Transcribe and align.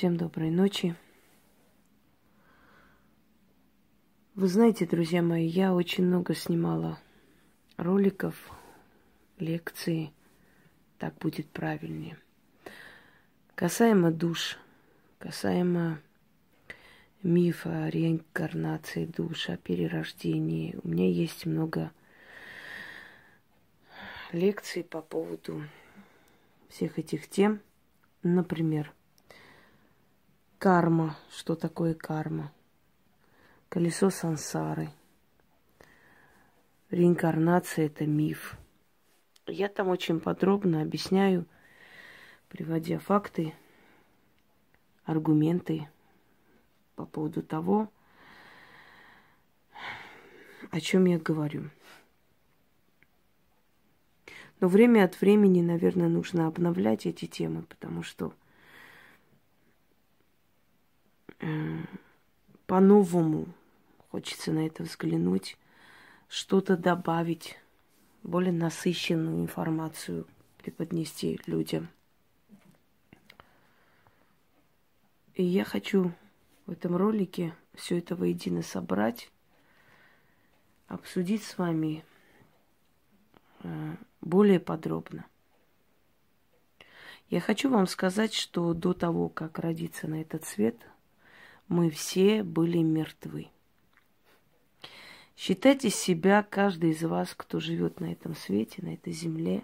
Всем 0.00 0.16
доброй 0.16 0.48
ночи. 0.48 0.96
Вы 4.34 4.48
знаете, 4.48 4.86
друзья 4.86 5.20
мои, 5.20 5.46
я 5.46 5.74
очень 5.74 6.06
много 6.06 6.34
снимала 6.34 6.98
роликов, 7.76 8.34
лекций, 9.38 10.14
так 10.96 11.12
будет 11.18 11.50
правильнее. 11.50 12.16
Касаемо 13.54 14.10
душ, 14.10 14.56
касаемо 15.18 16.00
мифа 17.22 17.84
о 17.84 17.90
реинкарнации 17.90 19.04
душ, 19.04 19.50
о 19.50 19.58
перерождении. 19.58 20.78
У 20.82 20.88
меня 20.88 21.10
есть 21.10 21.44
много 21.44 21.90
лекций 24.32 24.82
по 24.82 25.02
поводу 25.02 25.62
всех 26.70 26.98
этих 26.98 27.28
тем. 27.28 27.60
Например, 28.22 28.94
карма. 30.60 31.16
Что 31.32 31.56
такое 31.56 31.94
карма? 31.94 32.52
Колесо 33.68 34.10
сансары. 34.10 34.90
Реинкарнация– 36.90 37.86
это 37.86 38.06
миф. 38.06 38.56
Я 39.48 39.68
там 39.68 39.88
очень 39.88 40.20
подробно 40.20 40.82
объясняю, 40.82 41.46
приводя 42.48 43.00
факты, 43.00 43.54
аргументы– 45.04 45.88
по 47.00 47.06
поводу 47.06 47.42
того, 47.42 47.90
о 50.70 50.80
чем 50.80 51.06
я 51.06 51.18
говорю. 51.18 51.70
Но 54.60 54.68
время 54.68 55.04
от 55.04 55.18
времени, 55.22 55.62
наверное, 55.62 56.08
нужно 56.08 56.46
обновлять 56.46 57.06
эти 57.06 57.24
темы, 57.24 57.62
потому 57.62 58.02
что 58.02 58.34
по-новому 62.66 63.46
хочется 64.10 64.52
на 64.52 64.66
это 64.66 64.82
взглянуть, 64.82 65.56
что-то 66.28 66.76
добавить, 66.76 67.58
более 68.22 68.52
насыщенную 68.52 69.40
информацию 69.40 70.26
преподнести 70.58 71.40
людям. 71.46 71.88
И 75.34 75.42
я 75.42 75.64
хочу 75.64 76.12
в 76.66 76.72
этом 76.72 76.96
ролике 76.96 77.54
все 77.74 77.98
это 77.98 78.14
воедино 78.14 78.62
собрать, 78.62 79.30
обсудить 80.86 81.42
с 81.44 81.56
вами 81.56 82.04
э, 83.62 83.96
более 84.20 84.60
подробно. 84.60 85.24
Я 87.30 87.40
хочу 87.40 87.70
вам 87.70 87.86
сказать, 87.86 88.34
что 88.34 88.74
до 88.74 88.92
того, 88.92 89.28
как 89.28 89.58
родиться 89.58 90.08
на 90.08 90.20
этот 90.20 90.44
свет, 90.44 90.76
мы 91.70 91.88
все 91.88 92.42
были 92.42 92.78
мертвы. 92.78 93.46
Считайте 95.36 95.88
себя, 95.88 96.42
каждый 96.42 96.90
из 96.90 97.02
вас, 97.04 97.32
кто 97.34 97.60
живет 97.60 98.00
на 98.00 98.12
этом 98.12 98.34
свете, 98.34 98.82
на 98.82 98.94
этой 98.94 99.12
земле, 99.12 99.62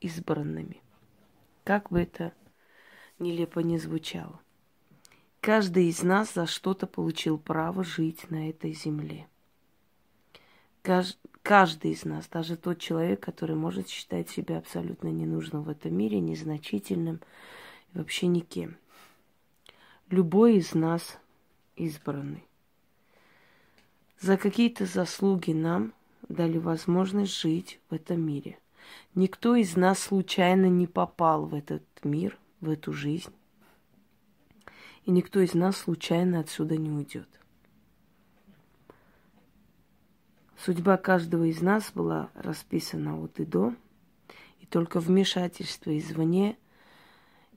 избранными. 0.00 0.82
Как 1.62 1.90
бы 1.90 2.02
это 2.02 2.32
нелепо 3.20 3.60
не 3.60 3.78
звучало. 3.78 4.40
Каждый 5.40 5.88
из 5.88 6.02
нас 6.02 6.34
за 6.34 6.46
что-то 6.46 6.88
получил 6.88 7.38
право 7.38 7.84
жить 7.84 8.30
на 8.30 8.50
этой 8.50 8.72
земле. 8.72 9.28
Кажд... 10.82 11.16
Каждый 11.42 11.92
из 11.92 12.04
нас, 12.04 12.26
даже 12.26 12.56
тот 12.56 12.80
человек, 12.80 13.20
который 13.20 13.54
может 13.54 13.88
считать 13.88 14.28
себя 14.28 14.58
абсолютно 14.58 15.08
ненужным 15.08 15.62
в 15.62 15.68
этом 15.68 15.94
мире, 15.94 16.18
незначительным 16.18 17.20
вообще 17.92 18.26
никем. 18.26 18.76
Любой 20.08 20.56
из 20.56 20.74
нас 20.74 21.18
избранный. 21.76 22.44
За 24.20 24.36
какие-то 24.36 24.86
заслуги 24.86 25.52
нам 25.52 25.92
дали 26.28 26.58
возможность 26.58 27.38
жить 27.38 27.80
в 27.90 27.94
этом 27.94 28.20
мире. 28.20 28.58
Никто 29.14 29.54
из 29.54 29.76
нас 29.76 29.98
случайно 29.98 30.66
не 30.66 30.86
попал 30.86 31.46
в 31.46 31.54
этот 31.54 31.82
мир, 32.02 32.38
в 32.60 32.70
эту 32.70 32.92
жизнь 32.92 33.32
и 35.04 35.10
никто 35.10 35.40
из 35.40 35.54
нас 35.54 35.76
случайно 35.76 36.40
отсюда 36.40 36.76
не 36.76 36.90
уйдет. 36.90 37.28
Судьба 40.56 40.96
каждого 40.96 41.44
из 41.44 41.60
нас 41.60 41.92
была 41.94 42.30
расписана 42.34 43.20
от 43.20 43.38
и 43.38 43.44
до, 43.44 43.74
и 44.60 44.66
только 44.66 44.98
вмешательство 45.00 45.96
извне 45.96 46.56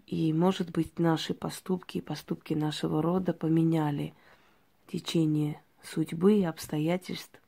и, 0.08 0.32
может 0.32 0.72
быть, 0.72 1.00
наши 1.00 1.34
поступки 1.34 1.98
и 1.98 2.02
поступки 2.02 2.54
нашего 2.54 3.02
рода 3.02 3.34
поменяли 3.34 4.14
течение 4.88 5.62
судьбы 5.84 6.40
и 6.40 6.44
обстоятельств, 6.44 7.40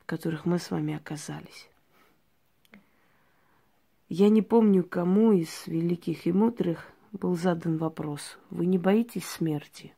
в 0.00 0.04
которых 0.04 0.44
мы 0.44 0.58
с 0.58 0.72
вами 0.72 0.94
оказались. 0.94 1.68
Я 4.08 4.28
не 4.28 4.42
помню, 4.42 4.84
кому 4.84 5.32
из 5.32 5.66
великих 5.66 6.26
и 6.26 6.32
мудрых 6.32 6.90
был 7.12 7.36
задан 7.36 7.78
вопрос, 7.78 8.36
вы 8.50 8.66
не 8.66 8.78
боитесь 8.78 9.26
смерти? 9.26 9.94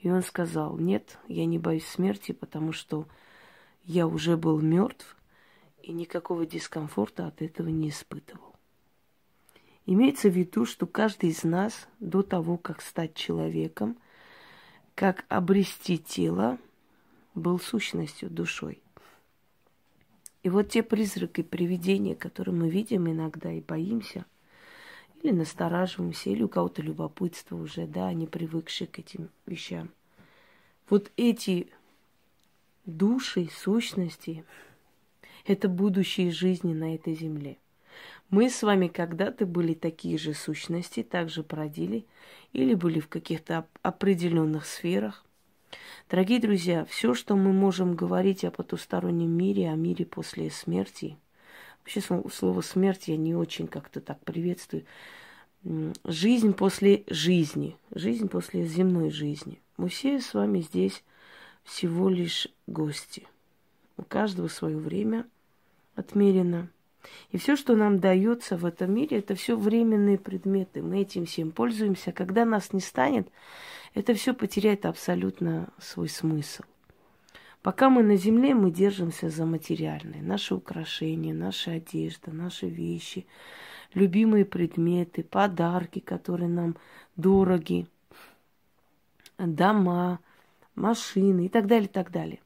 И 0.00 0.10
он 0.10 0.22
сказал, 0.22 0.76
нет, 0.76 1.18
я 1.28 1.46
не 1.46 1.58
боюсь 1.58 1.86
смерти, 1.86 2.32
потому 2.32 2.72
что 2.72 3.06
я 3.84 4.06
уже 4.06 4.36
был 4.36 4.60
мертв 4.60 5.16
и 5.80 5.92
никакого 5.92 6.44
дискомфорта 6.44 7.28
от 7.28 7.40
этого 7.40 7.68
не 7.68 7.90
испытывал. 7.90 8.53
Имеется 9.86 10.28
в 10.28 10.32
виду, 10.32 10.64
что 10.64 10.86
каждый 10.86 11.30
из 11.30 11.44
нас 11.44 11.88
до 12.00 12.22
того, 12.22 12.56
как 12.56 12.80
стать 12.80 13.14
человеком, 13.14 13.96
как 14.94 15.24
обрести 15.28 15.98
тело, 15.98 16.58
был 17.34 17.58
сущностью, 17.58 18.30
душой. 18.30 18.80
И 20.42 20.48
вот 20.48 20.70
те 20.70 20.82
призраки, 20.82 21.42
привидения, 21.42 22.14
которые 22.14 22.54
мы 22.54 22.70
видим 22.70 23.10
иногда 23.10 23.52
и 23.52 23.60
боимся– 23.60 24.24
или 25.24 25.32
настораживаемся, 25.32 26.28
или 26.28 26.42
у 26.42 26.48
кого-то 26.48 26.82
любопытство 26.82 27.56
уже, 27.56 27.86
да, 27.86 28.12
не 28.12 28.26
привыкшие 28.26 28.86
к 28.86 28.98
этим 28.98 29.30
вещам. 29.46 29.90
Вот 30.90 31.10
эти 31.16 31.68
души, 32.84 33.48
сущности, 33.50 34.44
это 35.46 35.70
будущие 35.70 36.30
жизни 36.30 36.74
на 36.74 36.94
этой 36.94 37.14
земле. 37.14 37.56
Мы 38.30 38.50
с 38.50 38.62
вами 38.62 38.88
когда-то 38.88 39.46
были 39.46 39.74
такие 39.74 40.18
же 40.18 40.34
сущности, 40.34 41.02
также 41.02 41.42
продили 41.42 42.06
или 42.52 42.74
были 42.74 43.00
в 43.00 43.08
каких-то 43.08 43.66
определенных 43.82 44.66
сферах. 44.66 45.24
Дорогие 46.10 46.40
друзья, 46.40 46.84
все, 46.84 47.14
что 47.14 47.36
мы 47.36 47.52
можем 47.52 47.94
говорить 47.94 48.44
о 48.44 48.50
потустороннем 48.50 49.30
мире, 49.30 49.70
о 49.70 49.76
мире 49.76 50.04
после 50.06 50.50
смерти– 50.50 51.16
Вообще 51.84 52.00
слово 52.00 52.62
смерть 52.62 53.08
я 53.08 53.16
не 53.18 53.34
очень 53.34 53.66
как-то 53.66 54.00
так 54.00 54.18
приветствую. 54.20 54.86
Жизнь 56.04 56.54
после 56.54 57.04
жизни, 57.08 57.76
жизнь 57.94 58.28
после 58.28 58.64
земной 58.64 59.10
жизни. 59.10 59.60
Мы 59.76 59.90
все 59.90 60.18
с 60.18 60.32
вами 60.32 60.60
здесь 60.60 61.04
всего 61.62 62.08
лишь 62.08 62.48
гости. 62.66 63.28
У 63.98 64.02
каждого 64.02 64.48
свое 64.48 64.78
время 64.78 65.26
отмерено. 65.94 66.70
И 67.30 67.38
все, 67.38 67.56
что 67.56 67.76
нам 67.76 67.98
дается 67.98 68.56
в 68.56 68.64
этом 68.64 68.92
мире, 68.94 69.18
это 69.18 69.34
все 69.34 69.56
временные 69.56 70.18
предметы. 70.18 70.82
Мы 70.82 71.02
этим 71.02 71.26
всем 71.26 71.50
пользуемся. 71.50 72.12
Когда 72.12 72.44
нас 72.44 72.72
не 72.72 72.80
станет, 72.80 73.28
это 73.94 74.14
все 74.14 74.34
потеряет 74.34 74.86
абсолютно 74.86 75.68
свой 75.78 76.08
смысл. 76.08 76.62
Пока 77.62 77.88
мы 77.88 78.02
на 78.02 78.16
земле, 78.16 78.54
мы 78.54 78.70
держимся 78.70 79.30
за 79.30 79.46
материальные. 79.46 80.22
Наши 80.22 80.54
украшения, 80.54 81.32
наша 81.32 81.72
одежда, 81.72 82.30
наши 82.30 82.68
вещи, 82.68 83.26
любимые 83.94 84.44
предметы, 84.44 85.22
подарки, 85.22 86.00
которые 86.00 86.50
нам 86.50 86.76
дороги, 87.16 87.86
дома, 89.38 90.20
машины 90.74 91.46
и 91.46 91.48
так 91.48 91.66
далее, 91.66 91.86
и 91.86 91.92
так 91.92 92.10
далее. 92.10 92.40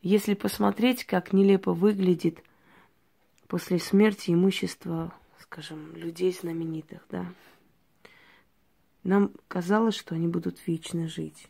Если 0.00 0.34
посмотреть, 0.34 1.04
как 1.04 1.32
нелепо 1.32 1.72
выглядит 1.72 2.44
после 3.48 3.78
смерти 3.78 4.30
имущество, 4.30 5.12
скажем, 5.40 5.96
людей 5.96 6.32
знаменитых, 6.32 7.04
да, 7.10 7.26
нам 9.02 9.32
казалось, 9.48 9.96
что 9.96 10.14
они 10.14 10.28
будут 10.28 10.64
вечно 10.66 11.08
жить. 11.08 11.48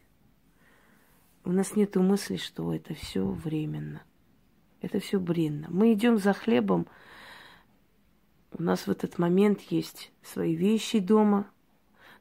У 1.45 1.51
нас 1.51 1.77
нет 1.77 1.97
мысли, 1.97 2.37
что 2.37 2.73
это 2.73 2.95
все 2.95 3.25
временно. 3.25 4.03
Это 4.81 5.01
все 5.01 5.19
бренно. 5.19 5.67
Мы 5.71 5.93
идем 5.93 6.19
за 6.19 6.33
хлебом. 6.33 6.87
У 8.53 8.63
нас 8.63 8.87
в 8.87 8.91
этот 8.91 9.19
момент 9.19 9.61
есть 9.63 10.13
свои 10.23 10.55
вещи 10.55 11.01
дома. 11.01 11.51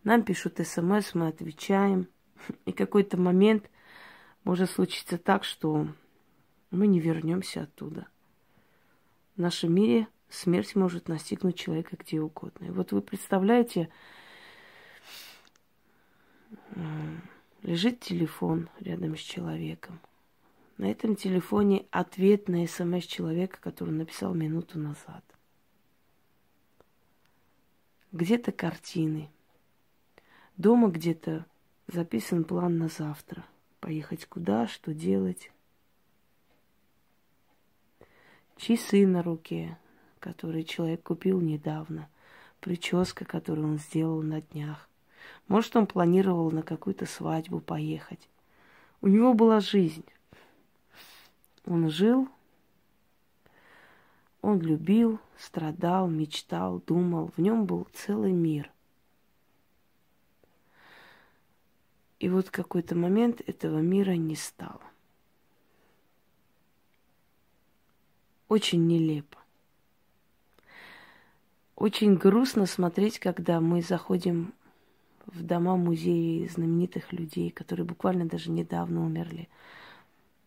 Нам 0.04 0.24
пишут 0.24 0.60
смс, 0.66 1.14
мы 1.14 1.28
отвечаем. 1.28 2.08
И 2.66 2.72
какой-то 2.72 3.18
момент 3.18 3.70
может 4.44 4.72
случиться 4.72 5.18
так, 5.18 5.44
что 5.44 5.88
мы 6.72 6.88
не 6.88 7.00
вернемся 7.00 7.64
оттуда. 7.64 8.08
В 9.38 9.40
нашем 9.40 9.76
мире 9.76 10.08
смерть 10.30 10.76
может 10.76 11.08
настигнуть 11.08 11.56
человека 11.56 11.96
где 11.96 12.20
угодно. 12.20 12.66
И 12.66 12.72
вот 12.72 12.92
вы 12.92 13.04
представляете, 13.04 13.88
лежит 17.62 18.00
телефон 18.00 18.68
рядом 18.80 19.16
с 19.16 19.20
человеком. 19.20 20.00
На 20.78 20.90
этом 20.90 21.16
телефоне 21.16 21.86
ответ 21.92 22.48
на 22.48 22.66
смс 22.66 23.06
человека, 23.06 23.60
который 23.62 23.94
написал 23.94 24.34
минуту 24.34 24.80
назад. 24.80 25.24
Где-то 28.12 28.52
картины. 28.52 29.30
Дома 30.56 30.90
где-то 30.90 31.46
записан 31.86 32.44
план 32.44 32.80
на 32.80 32.88
завтра. 32.88 33.46
Поехать 33.82 34.26
куда, 34.26 34.68
что 34.68 34.96
делать. 34.96 35.52
Часы 38.58 39.06
на 39.06 39.22
руке, 39.22 39.78
которые 40.20 40.64
человек 40.64 41.04
купил 41.04 41.40
недавно. 41.40 42.10
Прическа, 42.60 43.24
которую 43.24 43.68
он 43.68 43.78
сделал 43.78 44.22
на 44.24 44.42
днях. 44.42 44.90
Может, 45.48 45.76
он 45.76 45.86
планировал 45.86 46.52
на 46.52 46.64
какую-то 46.64 47.06
свадьбу 47.06 47.60
поехать. 47.60 48.28
У 49.02 49.08
него 49.08 49.34
была 49.34 49.60
жизнь. 49.60 50.06
Он 51.66 51.90
жил, 51.90 52.28
он 54.42 54.60
любил, 54.62 55.20
страдал, 55.38 56.08
мечтал, 56.08 56.80
думал. 56.80 57.32
В 57.36 57.42
нем 57.42 57.66
был 57.66 57.88
целый 57.94 58.32
мир. 58.32 58.72
И 62.20 62.30
вот 62.30 62.48
в 62.48 62.52
какой-то 62.52 62.96
момент 62.96 63.42
этого 63.46 63.80
мира 63.80 64.14
не 64.14 64.36
стало. 64.36 64.82
Очень 68.48 68.88
нелепо. 68.88 69.38
Очень 71.76 72.16
грустно 72.16 72.66
смотреть, 72.66 73.20
когда 73.20 73.60
мы 73.60 73.82
заходим 73.82 74.54
в 75.26 75.44
дома 75.44 75.76
музеи 75.76 76.48
знаменитых 76.48 77.12
людей, 77.12 77.52
которые 77.52 77.86
буквально 77.86 78.26
даже 78.26 78.50
недавно 78.50 79.06
умерли. 79.06 79.50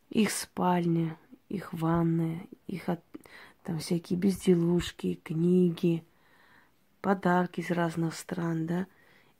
Их 0.08 0.30
спальня, 0.30 1.16
их 1.48 1.72
ванная, 1.72 2.46
их 2.66 2.88
от... 2.88 3.00
там 3.62 3.78
всякие 3.78 4.18
безделушки, 4.18 5.20
книги, 5.22 6.02
подарки 7.02 7.60
из 7.60 7.70
разных 7.70 8.14
стран, 8.14 8.66
да. 8.66 8.86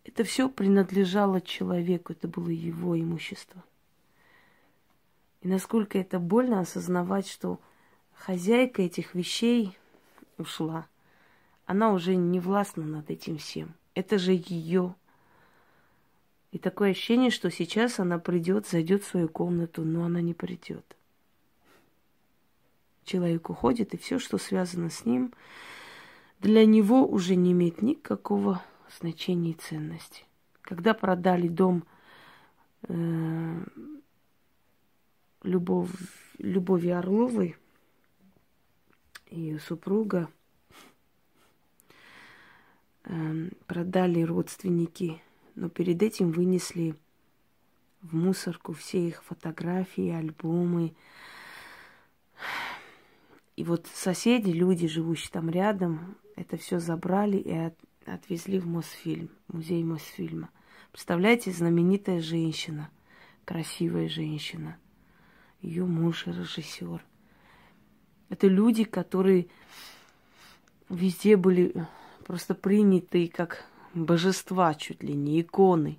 Это 0.05 0.23
все 0.25 0.49
принадлежало 0.49 1.41
человеку, 1.41 2.13
это 2.13 2.29
было 2.29 2.49
его 2.51 2.99
имущество. 2.99 3.65
И 5.41 5.49
насколько 5.49 5.99
это 5.99 6.19
больно 6.19 6.61
осознавать, 6.61 7.27
что 7.27 7.59
хозяйка 8.21 8.83
этих 8.83 9.15
вещей 9.15 9.77
ушла. 10.37 10.87
Она 11.67 11.93
уже 11.93 12.17
не 12.17 12.41
властна 12.41 12.85
над 12.85 13.11
этим 13.11 13.39
всем. 13.39 13.75
Это 13.95 14.19
же 14.19 14.33
ее 14.33 14.95
и 16.53 16.59
такое 16.59 16.91
ощущение, 16.91 17.31
что 17.31 17.51
сейчас 17.51 18.01
она 18.01 18.19
придет, 18.19 18.67
зайдет 18.67 19.05
в 19.05 19.09
свою 19.09 19.29
комнату, 19.29 19.83
но 19.83 20.05
она 20.05 20.21
не 20.21 20.35
придет. 20.35 20.85
Человек 23.05 23.51
уходит, 23.51 23.95
и 23.95 23.97
все, 23.99 24.19
что 24.19 24.37
связано 24.37 24.91
с 24.91 25.05
ним, 25.05 25.33
для 26.41 26.67
него 26.67 27.07
уже 27.07 27.37
не 27.37 27.53
имеет 27.53 27.83
никакого 27.83 28.63
значения 29.01 29.53
и 29.53 29.55
ценности. 29.55 30.25
Когда 30.63 30.93
продали 30.93 31.49
дом 31.49 31.85
э, 32.89 33.65
Любовь, 35.43 35.91
Любови 36.39 36.89
Орловой, 36.89 37.57
ее 39.31 39.59
супруга, 39.59 40.29
э, 43.05 43.49
продали 43.67 44.23
родственники 44.23 45.23
но 45.61 45.69
перед 45.69 46.03
этим 46.03 46.31
вынесли 46.31 46.95
в 48.01 48.17
мусорку 48.17 48.73
все 48.73 49.07
их 49.07 49.23
фотографии, 49.23 50.11
альбомы. 50.11 50.95
И 53.57 53.65
вот 53.65 53.87
соседи, 53.93 54.51
люди, 54.51 54.89
живущие 54.89 55.31
там 55.31 55.51
рядом, 55.51 56.17
это 56.35 56.57
все 56.57 56.79
забрали 56.79 57.37
и 57.37 57.53
от, 57.53 57.75
отвезли 58.07 58.59
в 58.59 58.67
Мосфильм, 58.67 59.29
музей 59.49 59.85
Мосфильма. 59.85 60.49
Представляете, 60.93 61.53
знаменитая 61.53 62.23
женщина, 62.23 62.91
красивая 63.45 64.09
женщина, 64.09 64.79
ее 65.61 65.85
муж 65.85 66.27
режиссер. 66.27 67.05
Это 68.31 68.47
люди, 68.47 68.85
которые 68.85 69.49
везде 70.89 71.37
были 71.37 71.87
просто 72.25 72.55
приняты 72.55 73.29
как 73.29 73.67
божества 73.93 74.73
чуть 74.75 75.03
ли 75.03 75.15
не, 75.15 75.41
иконы. 75.41 75.99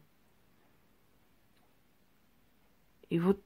И 3.10 3.19
вот, 3.19 3.45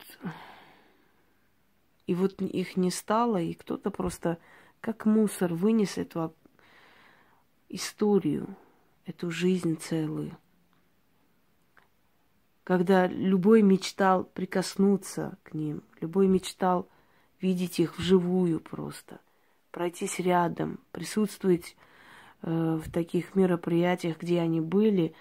и 2.06 2.14
вот 2.14 2.40
их 2.44 2.78
не 2.78 2.92
стало, 2.92 3.42
и 3.42 3.56
кто-то 3.56 3.90
просто 3.90 4.38
как 4.82 5.08
мусор 5.08 5.56
вынес 5.56 5.98
эту 5.98 6.36
историю, 7.70 8.56
эту 9.08 9.32
жизнь 9.32 9.78
целую. 9.78 10.38
Когда 12.64 13.08
любой 13.08 13.64
мечтал 13.64 14.26
прикоснуться 14.26 15.40
к 15.44 15.56
ним, 15.56 15.82
любой 16.02 16.28
мечтал 16.28 16.88
видеть 17.46 17.80
их 17.80 17.98
вживую 17.98 18.60
просто, 18.60 19.20
пройтись 19.72 20.20
рядом, 20.20 20.80
присутствовать 20.92 21.76
Э, 22.48 22.80
в 22.80 22.92
таких 22.92 23.34
мероприятиях, 23.34 24.20
где 24.20 24.40
они 24.40 24.62
были. 24.62 25.16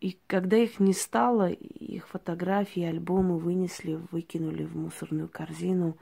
И 0.00 0.16
когда 0.28 0.56
их 0.56 0.78
не 0.78 0.92
стало, 0.92 1.50
их 1.50 2.06
фотографии, 2.06 2.82
альбомы 2.82 3.38
вынесли, 3.38 4.00
выкинули 4.12 4.64
в 4.64 4.76
мусорную 4.76 5.28
корзину. 5.28 5.96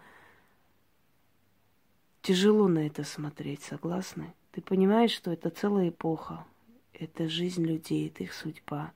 Тяжело 2.21 2.69
на 2.69 2.87
это 2.87 3.03
смотреть, 3.03 3.63
согласны? 3.63 4.35
Ты 4.53 4.61
понимаешь, 4.61 5.13
что 5.13 5.33
это 5.33 5.49
целая 5.49 5.89
эпоха, 5.89 6.45
это 6.93 7.27
жизнь 7.27 7.65
людей, 7.65 8.09
это 8.09 8.25
их 8.25 8.35
судьба. 8.35 8.93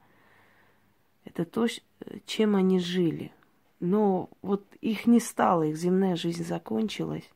Это 1.25 1.47
то, 1.47 1.67
чем 2.27 2.55
они 2.55 2.81
жили. 2.81 3.33
Но 3.83 4.31
вот 4.43 4.65
их 4.81 5.09
не 5.09 5.19
стало, 5.19 5.65
их 5.65 5.77
земная 5.77 6.15
жизнь 6.15 6.45
закончилась. 6.45 7.29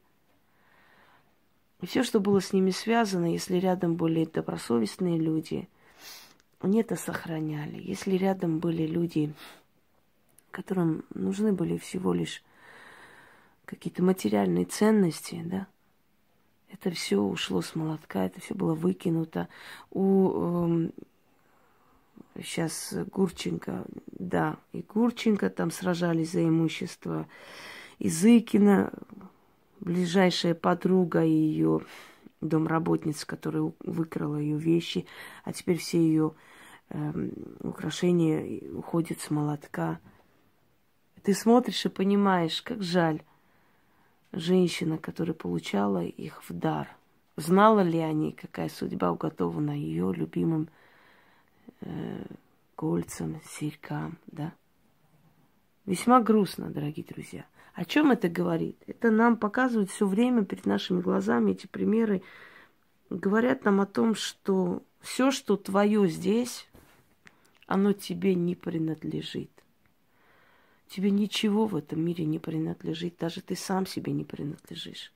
И 1.80 1.86
все, 1.86 2.04
что 2.04 2.20
было 2.20 2.40
с 2.40 2.52
ними 2.52 2.70
связано, 2.70 3.32
если 3.32 3.56
рядом 3.56 3.96
были 3.96 4.26
добросовестные 4.26 5.18
люди, 5.18 5.68
они 6.60 6.82
это 6.82 6.94
сохраняли. 6.94 7.82
Если 7.82 8.12
рядом 8.12 8.60
были 8.60 8.86
люди, 8.86 9.34
которым 10.52 11.04
нужны 11.12 11.52
были 11.52 11.78
всего 11.78 12.12
лишь 12.12 12.44
какие-то 13.64 14.04
материальные 14.04 14.66
ценности, 14.66 15.42
да, 15.44 15.66
это 16.70 16.92
все 16.92 17.16
ушло 17.20 17.60
с 17.60 17.74
молотка, 17.74 18.24
это 18.24 18.40
все 18.40 18.54
было 18.54 18.76
выкинуто. 18.76 19.48
У 19.90 20.30
э, 20.30 20.90
сейчас 22.42 22.94
Гурченко, 23.12 23.84
да, 24.06 24.56
и 24.72 24.82
Гурченко 24.82 25.50
там 25.50 25.70
сражались 25.70 26.32
за 26.32 26.44
имущество, 26.44 27.26
и 27.98 28.08
Зыкина, 28.08 28.92
ближайшая 29.80 30.54
подруга 30.54 31.24
и 31.24 31.30
ее 31.30 31.80
домработница, 32.40 33.26
которая 33.26 33.72
выкрала 33.80 34.36
ее 34.36 34.58
вещи, 34.58 35.06
а 35.44 35.52
теперь 35.52 35.78
все 35.78 35.98
ее 35.98 36.34
э, 36.88 36.98
эм, 36.98 37.32
украшения 37.60 38.60
уходят 38.72 39.20
с 39.20 39.30
молотка. 39.30 39.98
Ты 41.22 41.34
смотришь 41.34 41.84
и 41.84 41.88
понимаешь, 41.88 42.62
как 42.62 42.82
жаль 42.82 43.22
женщина, 44.32 44.98
которая 44.98 45.34
получала 45.34 46.04
их 46.04 46.48
в 46.48 46.52
дар. 46.52 46.88
Знала 47.36 47.80
ли 47.80 47.98
они, 47.98 48.32
какая 48.32 48.68
судьба 48.68 49.12
уготована 49.12 49.72
ее 49.72 50.12
любимым 50.12 50.68
э, 51.80 52.24
кольцам, 52.74 53.40
серькам, 53.44 54.18
да? 54.26 54.52
Весьма 55.84 56.20
грустно, 56.20 56.70
дорогие 56.70 57.06
друзья. 57.06 57.46
О 57.74 57.84
чем 57.84 58.10
это 58.10 58.28
говорит? 58.28 58.76
Это 58.86 59.10
нам 59.10 59.36
показывают 59.36 59.90
все 59.90 60.06
время 60.06 60.44
перед 60.44 60.66
нашими 60.66 61.00
глазами 61.00 61.52
эти 61.52 61.66
примеры. 61.66 62.22
Говорят 63.10 63.64
нам 63.64 63.80
о 63.80 63.86
том, 63.86 64.14
что 64.14 64.82
все, 65.00 65.30
что 65.30 65.56
твое 65.56 66.08
здесь, 66.08 66.68
оно 67.66 67.92
тебе 67.92 68.34
не 68.34 68.54
принадлежит. 68.54 69.50
Тебе 70.88 71.10
ничего 71.10 71.66
в 71.66 71.76
этом 71.76 72.00
мире 72.00 72.24
не 72.24 72.38
принадлежит, 72.38 73.16
даже 73.18 73.40
ты 73.42 73.56
сам 73.56 73.86
себе 73.86 74.12
не 74.12 74.24
принадлежишь. 74.24 75.12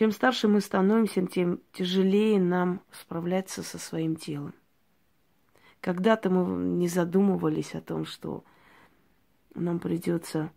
Чем 0.00 0.12
старше 0.12 0.48
мы 0.48 0.62
становимся, 0.62 1.26
тем 1.26 1.60
тяжелее 1.74 2.40
нам 2.40 2.80
справляться 2.90 3.62
со 3.62 3.76
своим 3.76 4.16
телом. 4.16 4.54
Когда-то 5.82 6.30
мы 6.30 6.78
не 6.78 6.88
задумывались 6.88 7.74
о 7.74 7.82
том, 7.82 8.06
что 8.06 8.42
нам 9.54 9.78
придется 9.78 10.52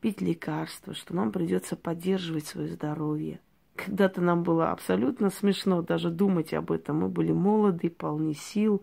пить 0.00 0.22
лекарства, 0.22 0.94
что 0.94 1.14
нам 1.14 1.30
придется 1.30 1.76
поддерживать 1.76 2.46
свое 2.46 2.68
здоровье. 2.68 3.38
Когда-то 3.76 4.22
нам 4.22 4.42
было 4.42 4.70
абсолютно 4.70 5.28
смешно 5.28 5.82
даже 5.82 6.08
думать 6.08 6.54
об 6.54 6.72
этом. 6.72 7.00
Мы 7.00 7.10
были 7.10 7.32
молоды, 7.32 7.90
полны 7.90 8.32
сил. 8.32 8.82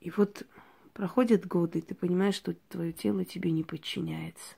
И 0.00 0.10
вот 0.10 0.46
проходят 0.92 1.46
годы, 1.46 1.78
и 1.78 1.82
ты 1.82 1.94
понимаешь, 1.94 2.34
что 2.34 2.52
твое 2.68 2.92
тело 2.92 3.24
тебе 3.24 3.50
не 3.52 3.64
подчиняется. 3.64 4.56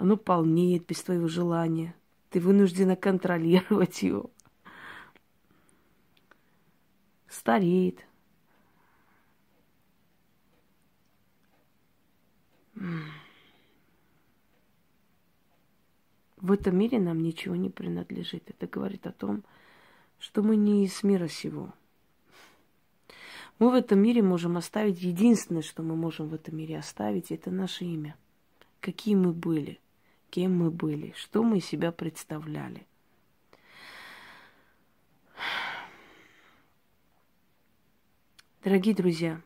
Оно 0.00 0.16
полнеет 0.16 0.86
без 0.86 1.02
твоего 1.02 1.28
желания. 1.28 1.94
Ты 2.30 2.40
вынуждена 2.40 2.96
контролировать 2.96 4.02
его. 4.02 4.30
Стареет. 7.28 8.06
В 16.36 16.50
этом 16.50 16.78
мире 16.78 16.98
нам 16.98 17.22
ничего 17.22 17.54
не 17.54 17.68
принадлежит. 17.68 18.48
Это 18.48 18.66
говорит 18.66 19.06
о 19.06 19.12
том, 19.12 19.44
что 20.18 20.42
мы 20.42 20.56
не 20.56 20.86
из 20.86 21.02
мира 21.02 21.28
сего. 21.28 21.74
Мы 23.58 23.70
в 23.70 23.74
этом 23.74 23.98
мире 24.00 24.22
можем 24.22 24.56
оставить, 24.56 25.02
единственное, 25.02 25.60
что 25.60 25.82
мы 25.82 25.94
можем 25.94 26.28
в 26.28 26.34
этом 26.34 26.56
мире 26.56 26.78
оставить, 26.78 27.30
это 27.30 27.50
наше 27.50 27.84
имя. 27.84 28.16
Какие 28.80 29.14
мы 29.14 29.34
были, 29.34 29.78
кем 30.30 30.56
мы 30.56 30.70
были, 30.70 31.12
что 31.16 31.42
мы 31.42 31.58
из 31.58 31.66
себя 31.66 31.92
представляли. 31.92 32.86
Дорогие 38.62 38.94
друзья, 38.94 39.40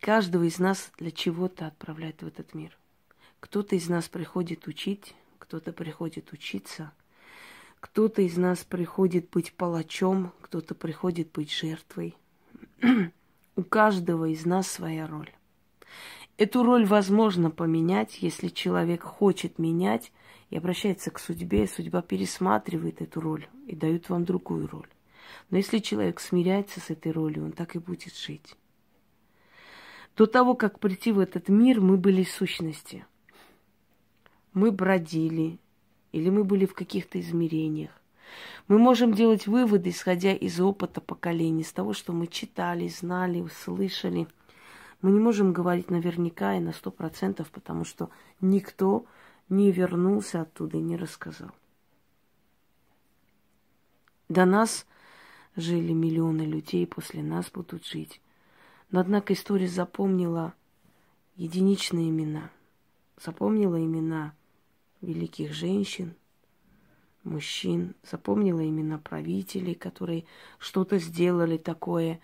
каждого 0.00 0.44
из 0.44 0.58
нас 0.58 0.90
для 0.98 1.10
чего-то 1.10 1.66
отправляет 1.66 2.22
в 2.22 2.26
этот 2.26 2.54
мир. 2.54 2.76
Кто-то 3.40 3.76
из 3.76 3.88
нас 3.88 4.08
приходит 4.08 4.66
учить, 4.66 5.14
кто-то 5.38 5.72
приходит 5.72 6.32
учиться, 6.32 6.92
кто-то 7.80 8.22
из 8.22 8.36
нас 8.36 8.64
приходит 8.64 9.30
быть 9.30 9.52
палачом, 9.52 10.32
кто-то 10.40 10.74
приходит 10.74 11.32
быть 11.32 11.52
жертвой– 11.52 12.16
у 13.58 13.64
каждого 13.64 14.26
из 14.26 14.46
нас 14.46 14.70
своя 14.70 15.08
роль. 15.08 15.32
Эту 16.38 16.62
роль 16.62 16.86
возможно 16.86 17.50
поменять, 17.50 18.22
если 18.22 18.46
человек 18.46 19.02
хочет 19.02 19.58
менять 19.58 20.12
и 20.50 20.56
обращается 20.56 21.10
к 21.10 21.18
судьбе, 21.18 21.66
судьба 21.66 22.00
пересматривает 22.00 23.02
эту 23.02 23.20
роль 23.20 23.48
и 23.66 23.74
дает 23.74 24.08
вам 24.08 24.24
другую 24.24 24.68
роль. 24.68 24.86
Но 25.50 25.56
если 25.56 25.78
человек 25.78 26.20
смиряется 26.20 26.78
с 26.78 26.90
этой 26.90 27.10
ролью, 27.10 27.44
он 27.44 27.52
так 27.52 27.74
и 27.74 27.80
будет 27.80 28.14
жить. 28.14 28.54
До 30.16 30.26
того, 30.26 30.54
как 30.54 30.78
прийти 30.78 31.10
в 31.10 31.18
этот 31.18 31.48
мир, 31.48 31.80
мы 31.80 31.96
были 31.96 32.22
сущности. 32.22 33.04
Мы 34.52 34.70
бродили, 34.70 35.58
или 36.12 36.30
мы 36.30 36.44
были 36.44 36.66
в 36.66 36.74
каких-то 36.74 37.18
измерениях. 37.18 37.90
Мы 38.68 38.78
можем 38.78 39.12
делать 39.12 39.48
выводы, 39.48 39.90
исходя 39.90 40.32
из 40.32 40.60
опыта 40.60 41.00
поколений, 41.00 41.62
из 41.62 41.72
того, 41.72 41.94
что 41.94 42.12
мы 42.12 42.28
читали, 42.28 42.86
знали, 42.86 43.40
услышали. 43.40 44.28
Мы 45.00 45.12
не 45.12 45.20
можем 45.20 45.52
говорить 45.52 45.90
наверняка 45.90 46.56
и 46.56 46.60
на 46.60 46.72
сто 46.72 46.90
процентов, 46.90 47.50
потому 47.50 47.84
что 47.84 48.10
никто 48.40 49.06
не 49.48 49.70
вернулся 49.70 50.42
оттуда 50.42 50.76
и 50.76 50.80
не 50.82 50.96
рассказал. 50.96 51.50
До 54.28 54.44
нас 54.44 54.86
жили 55.56 55.92
миллионы 55.92 56.42
людей, 56.42 56.86
после 56.86 57.22
нас 57.22 57.50
будут 57.50 57.86
жить. 57.86 58.20
Но, 58.90 59.00
однако, 59.00 59.32
история 59.32 59.68
запомнила 59.68 60.54
единичные 61.36 62.10
имена. 62.10 62.50
Запомнила 63.22 63.82
имена 63.82 64.34
великих 65.00 65.52
женщин– 65.52 66.14
мужчин, 67.28 67.94
запомнила 68.02 68.66
имена 68.66 68.98
правителей, 68.98 69.74
которые 69.74 70.24
что-то 70.58 70.98
сделали 70.98 71.56
такое 71.56 72.20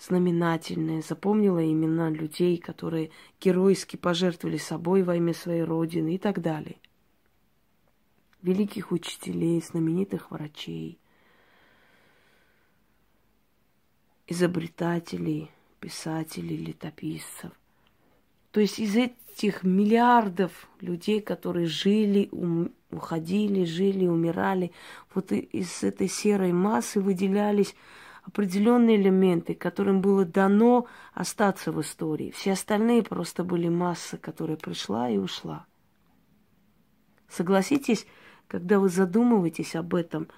знаменательное, 0.00 1.02
запомнила 1.02 1.64
имена 1.64 2.10
людей, 2.10 2.58
которые 2.58 3.10
геройски 3.40 3.96
пожертвовали 3.96 4.56
собой 4.56 5.02
во 5.02 5.16
имя 5.16 5.34
своей 5.34 5.62
родины 5.62 6.14
и 6.14 6.18
так 6.18 6.40
далее. 6.40 6.76
Великих 8.42 8.92
учителей, 8.92 9.60
знаменитых 9.60 10.30
врачей, 10.30 10.98
изобретателей, 14.28 15.50
писателей, 15.80 16.56
летописцев. 16.56 17.50
То 18.52 18.60
есть 18.60 18.78
из 18.78 18.94
этих 18.96 19.64
миллиардов 19.64 20.68
людей, 20.80 21.20
которые 21.20 21.66
жили, 21.66 22.30
уходили, 22.90 23.64
жили, 23.64 24.06
умирали. 24.06 24.72
Вот 25.14 25.32
из 25.32 25.82
этой 25.82 26.08
серой 26.08 26.52
массы 26.52 27.00
выделялись 27.00 27.74
определенные 28.28 28.96
элементы, 28.96 29.54
которым 29.54 30.00
было 30.00 30.24
дано 30.24 30.86
остаться 31.14 31.72
в 31.72 31.80
истории. 31.80 32.30
Все 32.30 32.52
остальные 32.52 33.02
просто 33.02 33.42
были 33.42 33.68
масса, 33.68 34.18
которая 34.18 34.56
пришла 34.56 35.08
и 35.08 35.16
ушла. 35.16 35.66
Согласитесь, 37.28 38.06
когда 38.46 38.78
вы 38.78 38.90
задумываетесь 38.90 39.74
об 39.74 39.94
этом, 39.94 40.28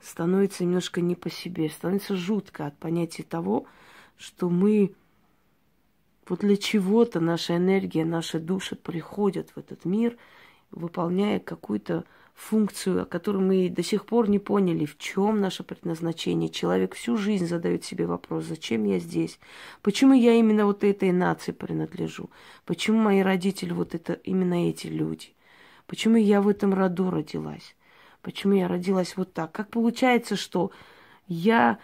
становится 0.00 0.64
немножко 0.64 1.00
не 1.00 1.14
по 1.14 1.30
себе, 1.30 1.68
становится 1.68 2.16
жутко 2.16 2.66
от 2.66 2.78
понятия 2.78 3.22
того, 3.24 3.66
что 4.16 4.48
мы 4.48 4.94
вот 6.28 6.40
для 6.40 6.56
чего-то 6.56 7.20
наша 7.20 7.56
энергия, 7.56 8.04
наши 8.04 8.38
души 8.38 8.76
приходят 8.76 9.50
в 9.50 9.58
этот 9.58 9.84
мир– 9.84 10.16
выполняя 10.72 11.38
какую-то 11.38 12.04
функцию, 12.34 13.02
о 13.02 13.04
которой 13.04 13.38
мы 13.38 13.68
до 13.68 13.82
сих 13.82 14.06
пор 14.06 14.28
не 14.28 14.38
поняли, 14.38 14.84
в 14.84 14.98
чем 14.98 15.40
наше 15.40 15.62
предназначение. 15.62 16.48
Человек 16.48 16.94
всю 16.94 17.16
жизнь 17.16 17.46
задает 17.46 17.84
себе 17.84 18.06
вопрос, 18.06 18.44
зачем 18.44 18.84
я 18.84 18.98
здесь? 18.98 19.38
Почему 19.82 20.14
я 20.14 20.34
именно 20.34 20.66
вот 20.66 20.84
этой 20.84 21.12
нации 21.12 21.52
принадлежу? 21.52 22.30
Почему 22.64 22.98
мои 22.98 23.20
родители 23.20 23.72
вот 23.72 23.94
это 23.94 24.14
именно 24.14 24.68
эти 24.68 24.86
люди? 24.86 25.34
Почему 25.86 26.16
я 26.16 26.40
в 26.40 26.48
этом 26.48 26.74
роду 26.74 27.10
родилась? 27.10 27.76
Почему 28.22 28.54
я 28.54 28.68
родилась 28.68 29.16
вот 29.16 29.32
так? 29.32 29.52
Как 29.52 29.68
получается, 29.68 30.36
что 30.36 30.70
я 31.26 31.78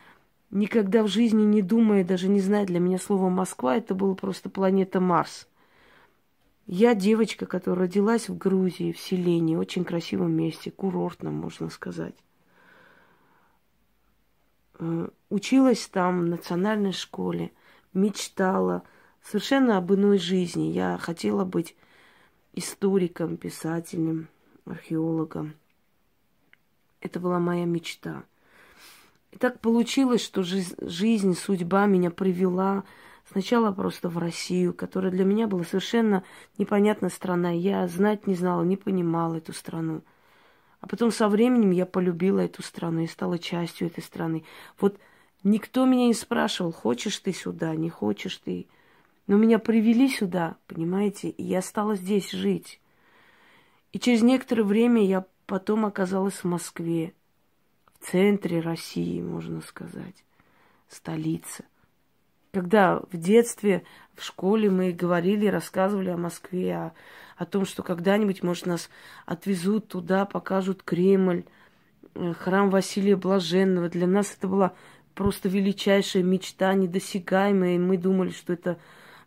никогда 0.50 1.02
в 1.02 1.08
жизни 1.08 1.42
не 1.42 1.62
думая, 1.62 2.04
даже 2.04 2.28
не 2.28 2.40
зная 2.40 2.64
для 2.64 2.80
меня 2.80 2.98
слово 2.98 3.28
Москва, 3.28 3.76
это 3.76 3.94
была 3.94 4.14
просто 4.14 4.48
планета 4.48 5.00
Марс– 5.00 5.46
я 6.70 6.94
девочка, 6.94 7.46
которая 7.46 7.86
родилась 7.86 8.28
в 8.28 8.36
Грузии, 8.36 8.92
в 8.92 9.00
селении, 9.00 9.56
очень 9.56 9.86
красивом 9.86 10.32
месте, 10.32 10.70
курортном, 10.70 11.34
можно 11.34 11.70
сказать. 11.70 12.14
Э, 14.78 15.08
училась 15.30 15.88
там 15.88 16.20
в 16.20 16.26
национальной 16.26 16.92
школе, 16.92 17.52
мечтала 17.94 18.82
совершенно 19.22 19.78
об 19.78 19.94
иной 19.94 20.18
жизни. 20.18 20.70
Я 20.70 20.98
хотела 20.98 21.46
быть 21.46 21.74
историком, 22.52 23.38
писателем, 23.38 24.28
археологом. 24.66 25.54
Это 27.00 27.18
была 27.18 27.38
моя 27.38 27.64
мечта. 27.64 28.24
И 29.30 29.38
так 29.38 29.60
получилось, 29.60 30.22
что 30.22 30.42
жизнь, 30.42 31.34
судьба 31.34 31.86
меня 31.86 32.10
привела 32.10 32.84
Сначала 33.30 33.72
просто 33.72 34.08
в 34.08 34.16
Россию, 34.16 34.72
которая 34.72 35.12
для 35.12 35.24
меня 35.24 35.46
была 35.46 35.62
совершенно 35.62 36.24
непонятная 36.56 37.10
страна. 37.10 37.50
Я 37.50 37.86
знать 37.86 38.26
не 38.26 38.34
знала, 38.34 38.62
не 38.62 38.78
понимала 38.78 39.34
эту 39.34 39.52
страну. 39.52 40.02
А 40.80 40.86
потом 40.86 41.10
со 41.10 41.28
временем 41.28 41.70
я 41.70 41.84
полюбила 41.84 42.40
эту 42.40 42.62
страну 42.62 43.00
и 43.00 43.06
стала 43.06 43.38
частью 43.38 43.88
этой 43.88 44.02
страны. 44.02 44.44
Вот 44.80 44.98
никто 45.44 45.84
меня 45.84 46.06
не 46.06 46.14
спрашивал, 46.14 46.72
хочешь 46.72 47.18
ты 47.18 47.34
сюда, 47.34 47.74
не 47.74 47.90
хочешь 47.90 48.36
ты. 48.38 48.66
Но 49.26 49.36
меня 49.36 49.58
привели 49.58 50.08
сюда, 50.08 50.56
понимаете, 50.66 51.28
и 51.28 51.42
я 51.42 51.60
стала 51.60 51.96
здесь 51.96 52.30
жить. 52.30 52.80
И 53.92 53.98
через 53.98 54.22
некоторое 54.22 54.62
время 54.62 55.04
я 55.04 55.26
потом 55.44 55.84
оказалась 55.84 56.36
в 56.36 56.44
Москве, 56.44 57.12
в 58.00 58.06
центре 58.06 58.60
России, 58.60 59.20
можно 59.20 59.60
сказать, 59.60 60.24
столица– 60.88 61.64
когда 62.52 63.00
в 63.10 63.16
детстве, 63.16 63.82
в 64.14 64.24
школе 64.24 64.70
мы 64.70 64.92
говорили, 64.92 65.46
рассказывали 65.46 66.10
о 66.10 66.16
Москве, 66.16 66.74
о, 66.74 66.92
о 67.36 67.44
том, 67.44 67.64
что 67.64 67.82
когда-нибудь, 67.82 68.42
может, 68.42 68.66
нас 68.66 68.90
отвезут 69.26 69.88
туда, 69.88 70.24
покажут 70.24 70.82
Кремль, 70.82 71.44
э, 72.14 72.32
храм 72.34 72.70
Василия 72.70 73.16
Блаженного. 73.16 73.88
Для 73.88 74.06
нас 74.06 74.34
это 74.36 74.48
была 74.48 74.74
просто 75.14 75.48
величайшая 75.48 76.22
мечта, 76.22 76.74
недосягаемая, 76.74 77.76
и 77.76 77.78
мы 77.78 77.98
думали, 77.98 78.30
что 78.30 78.52
это 78.52 78.78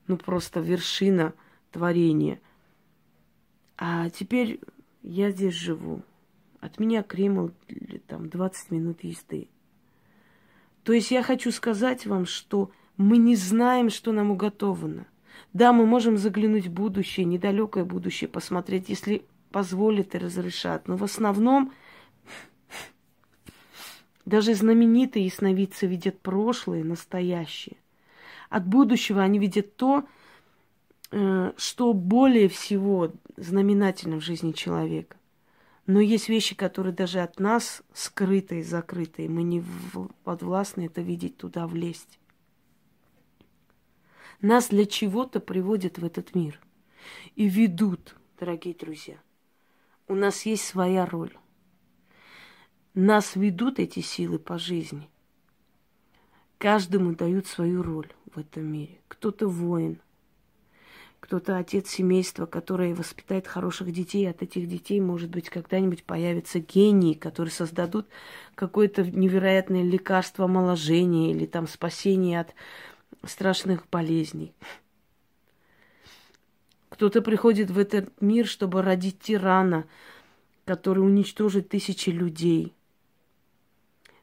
ну 0.08 0.18
просто 0.18 0.60
вершина 0.60 1.34
творения. 1.72 2.40
А 3.78 4.10
теперь 4.10 4.60
я 5.04 5.32
здесь 5.32 5.54
живу. 5.54 6.04
От 6.60 6.80
меня 6.80 7.02
Кремль 7.02 7.52
там 8.08 8.30
20 8.30 8.72
минут 8.72 9.04
езды. 9.04 9.48
То 10.84 10.94
есть 10.94 11.12
я 11.12 11.24
хочу 11.24 11.52
сказать 11.52 12.06
вам, 12.06 12.26
что 12.26 12.72
мы 13.02 13.18
не 13.18 13.36
знаем, 13.36 13.90
что 13.90 14.12
нам 14.12 14.32
уготовано. 14.32 15.08
Да, 15.54 15.74
мы 15.74 15.86
можем 15.86 16.18
заглянуть 16.18 16.68
в 16.68 16.72
будущее, 16.72 17.26
недалекое 17.26 17.84
будущее, 17.84 18.30
посмотреть, 18.30 18.90
если 18.90 19.26
позволит 19.52 20.16
и 20.16 20.18
разрешат. 20.18 20.88
Но 20.88 20.96
в 20.96 21.04
основном 21.04 21.74
даже 24.26 24.54
знаменитые 24.54 25.26
ясновидцы 25.26 25.88
видят 25.88 26.20
прошлое, 26.20 26.84
настоящее. 26.84 27.78
от 28.50 28.68
будущего 28.68 29.22
они 29.22 29.40
видят 29.40 29.78
то, 29.78 30.06
э, 31.12 31.54
что 31.56 31.94
более 31.94 32.50
всего 32.50 33.12
знаменательно 33.38 34.18
в 34.18 34.24
жизни 34.24 34.52
человека. 34.52 35.16
Но 35.88 36.00
есть 36.00 36.30
вещи, 36.30 36.54
которые 36.54 36.94
даже 36.94 37.20
от 37.22 37.40
нас 37.40 37.82
скрытые, 37.94 38.64
закрытые. 38.64 39.30
Мы 39.30 39.44
не 39.44 39.64
подвластны 40.24 40.86
это 40.86 41.02
видеть, 41.02 41.38
туда 41.38 41.66
влезть. 41.66 42.21
Нас 44.42 44.70
для 44.70 44.88
чего-то 44.88 45.40
приводят 45.40 46.00
в 46.00 46.06
этот 46.06 46.34
мир 46.34 46.60
и 47.36 47.48
ведут, 47.48 48.16
дорогие 48.40 48.74
друзья. 48.74 49.18
У 50.08 50.16
нас 50.16 50.48
есть 50.48 50.66
своя 50.66 51.06
роль. 51.06 51.38
Нас 52.96 53.36
ведут 53.36 53.78
эти 53.78 54.00
силы 54.00 54.40
по 54.40 54.58
жизни. 54.58 55.08
Каждому 56.58 57.14
дают 57.14 57.46
свою 57.46 57.84
роль 57.84 58.12
в 58.34 58.40
этом 58.40 58.66
мире. 58.66 59.00
Кто-то 59.08 59.48
воин, 59.48 60.02
кто-то 61.20 61.58
отец 61.58 61.90
семейства, 61.90 62.48
который 62.48 62.96
воспитает 62.96 63.46
хороших 63.46 63.92
детей. 63.92 64.28
От 64.28 64.42
этих 64.42 64.68
детей, 64.68 65.00
может 65.00 65.30
быть, 65.30 65.52
когда-нибудь 65.52 66.04
появятся 66.04 66.60
гении, 66.60 67.14
которые 67.14 67.52
создадут 67.52 68.08
какое-то 68.56 69.04
невероятное 69.04 69.84
лекарство 69.84 70.46
омоложения 70.46 71.32
или 71.32 71.46
там 71.46 71.68
спасение 71.68 72.42
от 72.42 72.56
страшных 73.24 73.88
болезней. 73.90 74.54
Кто-то 76.90 77.22
приходит 77.22 77.72
в 77.72 77.78
этот 77.78 78.22
мир, 78.22 78.46
чтобы 78.46 78.82
родить 78.82 79.20
тирана, 79.20 79.88
который 80.66 81.00
уничтожит 81.00 81.70
тысячи 81.70 82.10
людей. 82.10 82.74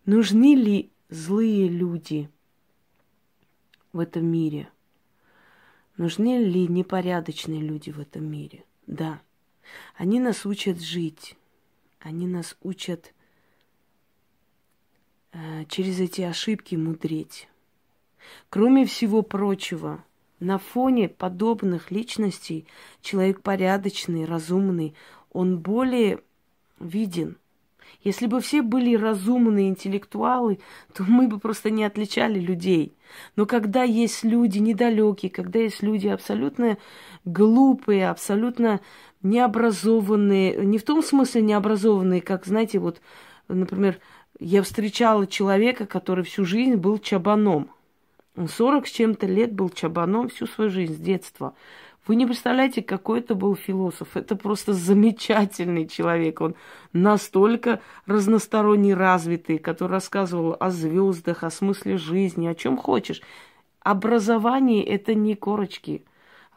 Нужны 0.04 0.54
ли 0.54 0.90
злые 1.08 1.68
люди 1.68 2.30
в 3.92 3.98
этом 3.98 4.26
мире? 4.26 4.68
Нужны 5.96 6.44
ли 6.44 6.68
непорядочные 6.68 7.60
люди 7.60 7.90
в 7.90 7.98
этом 7.98 8.24
мире? 8.24 8.64
Да. 8.86 9.20
Они 9.96 10.20
нас 10.20 10.46
учат 10.46 10.80
жить. 10.80 11.36
Они 12.00 12.26
нас 12.26 12.56
учат 12.62 13.12
э, 15.32 15.64
через 15.66 15.98
эти 15.98 16.20
ошибки 16.20 16.76
мудреть. 16.76 17.48
Кроме 18.50 18.84
всего 18.86 19.22
прочего, 19.22 20.04
на 20.40 20.58
фоне 20.58 21.08
подобных 21.08 21.90
личностей 21.90 22.66
человек 23.02 23.42
порядочный, 23.42 24.24
разумный, 24.24 24.94
он 25.32 25.58
более 25.58 26.20
виден– 26.78 27.36
если 28.02 28.26
бы 28.26 28.40
все 28.40 28.62
были 28.62 28.94
разумные 28.94 29.68
интеллектуалы, 29.68 30.60
то 30.94 31.02
мы 31.02 31.26
бы 31.26 31.38
просто 31.38 31.70
не 31.70 31.84
отличали 31.84 32.38
людей. 32.38 32.96
Но 33.34 33.44
когда 33.44 33.82
есть 33.82 34.24
люди 34.24 34.58
недалекие, 34.58 35.30
когда 35.30 35.58
есть 35.58 35.82
люди 35.82 36.06
абсолютно 36.06 36.78
глупые, 37.24 38.08
абсолютно 38.08 38.80
необразованные, 39.22 40.64
не 40.64 40.78
в 40.78 40.84
том 40.84 41.02
смысле 41.02 41.42
необразованные, 41.42 42.20
как, 42.20 42.46
знаете, 42.46 42.78
вот, 42.78 43.00
например, 43.48 43.98
я 44.38 44.62
встречала 44.62 45.26
человека, 45.26 45.84
который 45.86 46.24
всю 46.24 46.44
жизнь 46.44 46.76
был 46.76 46.98
чабаном. 46.98 47.70
40 48.46 48.86
с 48.86 48.90
чем-то 48.90 49.26
лет 49.26 49.52
был 49.52 49.70
чабаном 49.70 50.28
всю 50.28 50.46
свою 50.46 50.70
жизнь, 50.70 50.94
с 50.94 50.98
детства. 50.98 51.54
Вы 52.06 52.16
не 52.16 52.24
представляете, 52.24 52.82
какой 52.82 53.20
это 53.20 53.34
был 53.34 53.54
философ. 53.54 54.16
Это 54.16 54.34
просто 54.36 54.72
замечательный 54.72 55.86
человек. 55.86 56.40
Он 56.40 56.54
настолько 56.92 57.80
разносторонне 58.06 58.94
развитый, 58.94 59.58
который 59.58 59.92
рассказывал 59.92 60.56
о 60.58 60.70
звездах, 60.70 61.42
о 61.42 61.50
смысле 61.50 61.98
жизни, 61.98 62.46
о 62.46 62.54
чем 62.54 62.78
хочешь. 62.78 63.20
Образование– 63.80 64.84
это 64.86 65.14
не 65.14 65.34
корочки. 65.34 66.04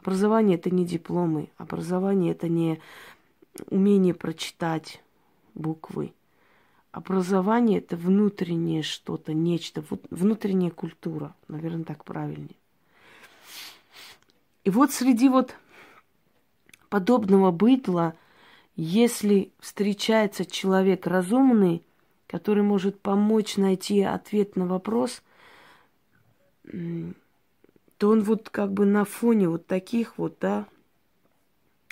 Образование– 0.00 0.56
это 0.58 0.70
не 0.70 0.86
дипломы. 0.86 1.50
Образование– 1.58 2.32
это 2.32 2.48
не 2.48 2.80
умение 3.68 4.14
прочитать 4.14 5.02
буквы. 5.54 6.12
Образование– 6.92 7.78
это 7.80 7.96
внутреннее 7.96 8.82
что-то, 8.82 9.32
нечто, 9.32 9.82
внутренняя 10.10 10.70
культура. 10.70 11.34
Наверное, 11.48 11.84
так 11.84 12.04
правильнее. 12.04 12.56
И 14.64 14.70
вот 14.70 14.92
среди 14.92 15.30
вот 15.30 15.56
подобного 16.90 17.50
бытла, 17.50 18.14
если 18.76 19.52
встречается 19.58 20.44
человек 20.44 21.06
разумный, 21.06 21.82
который 22.26 22.62
может 22.62 23.00
помочь 23.00 23.56
найти 23.56 24.02
ответ 24.02 24.54
на 24.56 24.66
вопрос, 24.66 25.22
то 26.64 28.08
он 28.08 28.22
вот 28.22 28.50
как 28.50 28.72
бы 28.72 28.84
на 28.84 29.06
фоне 29.06 29.48
вот 29.48 29.66
таких 29.66 30.18
вот, 30.18 30.36
да, 30.40 30.66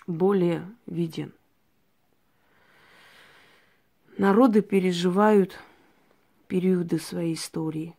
более 0.06 0.68
виден. 0.84 1.32
Народы 4.20 4.60
переживают 4.60 5.58
периоды 6.46 6.98
своей 6.98 7.32
истории. 7.32 7.96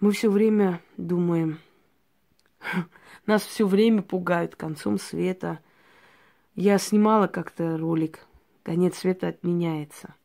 Мы 0.00 0.10
все 0.10 0.28
время 0.28 0.80
думаем, 0.96 1.60
нас 3.26 3.44
все 3.44 3.68
время 3.68 4.02
пугают 4.02 4.56
концом 4.56 4.98
света. 4.98 5.60
Я 6.56 6.78
снимала 6.78 7.28
как-то 7.28 7.78
ролик 7.78 8.26
«Конец 8.64 8.98
света 8.98 9.28
отменяется». 9.28 10.16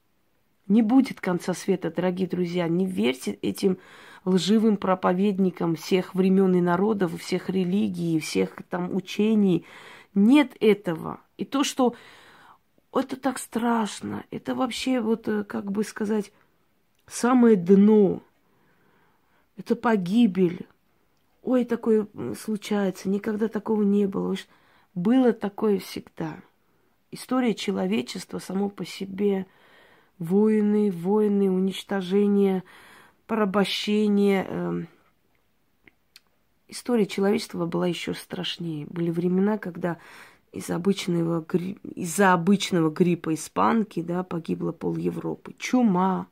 Не 0.68 0.82
будет 0.82 1.22
конца 1.22 1.54
света, 1.54 1.92
дорогие 1.92 2.28
друзья. 2.28 2.68
Не 2.68 2.88
верьте 2.88 3.34
этим 3.34 3.78
лживым 4.26 4.78
проповедникам 4.78 5.76
всех 5.76 6.16
времен 6.16 6.56
и 6.56 6.60
народов, 6.60 7.22
всех 7.22 7.52
религий, 7.52 8.20
всех 8.20 8.56
там 8.68 8.96
учений. 8.96 9.64
Нет 10.16 10.58
этого. 10.60 11.20
И 11.40 11.46
то, 11.46 11.64
что 11.64 11.96
это 12.94 13.16
так 13.16 13.40
страшно, 13.40 14.26
это 14.30 14.56
вообще 14.56 15.00
вот, 15.00 15.28
э, 15.30 15.46
как 15.46 15.72
бы 15.72 15.86
сказать, 15.86 16.34
самое 17.08 17.56
дно 17.56 18.22
это 19.56 19.78
погибель. 19.78 20.68
Ой, 21.42 21.64
такое 21.64 22.08
случается, 22.38 23.08
никогда 23.08 23.48
такого 23.48 23.84
не 23.84 24.06
было. 24.06 24.36
Было 24.96 25.32
такое 25.32 25.80
всегда. 25.80 26.40
История 27.12 27.54
человечества 27.54 28.40
само 28.40 28.70
по 28.70 28.84
себе, 28.86 29.48
войны, 30.18 30.92
войны, 30.92 31.50
уничтожение, 31.50 32.64
порабощение. 33.28 34.46
Э, 34.50 34.84
история 36.68 37.06
человечества 37.06 37.66
была 37.66 37.88
еще 37.88 38.14
страшнее. 38.14 38.88
Были 38.88 39.10
времена, 39.10 39.58
когда 39.58 39.98
из 40.52 40.70
обычного, 40.70 41.46
из-за 41.96 42.34
обычного 42.34 42.90
гриппа 42.90 43.34
испанки 43.34 44.02
да, 44.02 44.24
погибло 44.24 44.72
пол 44.72 44.96
Европы. 44.96 45.54
Чума, 45.58 46.28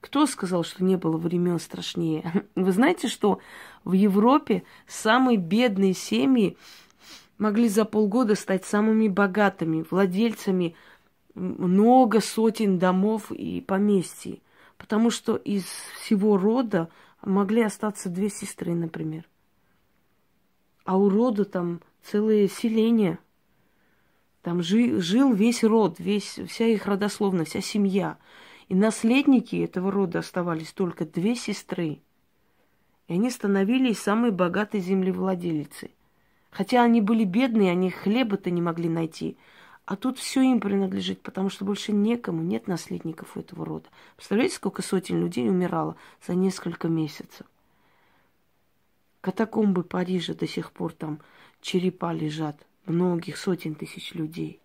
кто 0.00 0.26
сказал, 0.26 0.64
что 0.64 0.84
не 0.84 0.96
было 0.96 1.16
времен 1.16 1.58
страшнее? 1.58 2.46
Вы 2.54 2.72
знаете, 2.72 3.08
что 3.08 3.40
в 3.84 3.92
Европе 3.92 4.64
самые 4.86 5.38
бедные 5.38 5.94
семьи 5.94 6.56
могли 7.38 7.68
за 7.68 7.84
полгода 7.84 8.34
стать 8.34 8.64
самыми 8.64 9.08
богатыми, 9.08 9.84
владельцами 9.90 10.74
много 11.34 12.20
сотен 12.20 12.78
домов 12.78 13.32
и 13.32 13.60
поместий. 13.60 14.42
Потому 14.76 15.10
что 15.10 15.36
из 15.36 15.64
всего 16.00 16.36
рода 16.36 16.88
могли 17.22 17.62
остаться 17.62 18.08
две 18.08 18.28
сестры, 18.28 18.74
например. 18.74 19.28
А 20.84 20.98
у 20.98 21.08
рода 21.08 21.44
там 21.44 21.80
целое 22.04 22.48
селение. 22.48 23.18
Там 24.42 24.62
жил, 24.62 25.00
жил 25.00 25.32
весь 25.32 25.64
род, 25.64 25.98
весь, 25.98 26.38
вся 26.46 26.66
их 26.66 26.86
родословная, 26.86 27.44
вся 27.44 27.60
семья. 27.60 28.18
И 28.68 28.74
наследники 28.74 29.56
этого 29.56 29.90
рода 29.90 30.20
оставались 30.20 30.72
только 30.72 31.04
две 31.06 31.34
сестры. 31.34 32.00
И 33.08 33.14
они 33.14 33.30
становились 33.30 33.98
самой 33.98 34.30
богатой 34.30 34.80
землевладелицей. 34.80 35.94
Хотя 36.50 36.82
они 36.82 37.00
были 37.00 37.24
бедные, 37.24 37.72
они 37.72 37.90
хлеба-то 37.90 38.50
не 38.50 38.62
могли 38.62 38.88
найти. 38.88 39.36
А 39.86 39.96
тут 39.96 40.18
все 40.18 40.40
им 40.40 40.60
принадлежит, 40.60 41.20
потому 41.20 41.50
что 41.50 41.64
больше 41.64 41.92
некому, 41.92 42.42
нет 42.42 42.68
наследников 42.68 43.36
у 43.36 43.40
этого 43.40 43.66
рода. 43.66 43.88
Представляете, 44.16 44.56
сколько 44.56 44.80
сотен 44.80 45.20
людей 45.20 45.48
умирало 45.48 45.96
за 46.26 46.34
несколько 46.34 46.88
месяцев? 46.88 47.46
Катакомбы 49.20 49.82
Парижа 49.84 50.34
до 50.34 50.46
сих 50.46 50.70
пор 50.70 50.92
там 50.92 51.20
черепа 51.64 52.12
лежат. 52.12 52.64
Многих 52.84 53.38
сотен 53.38 53.74
тысяч 53.74 54.12
людей. 54.12 54.60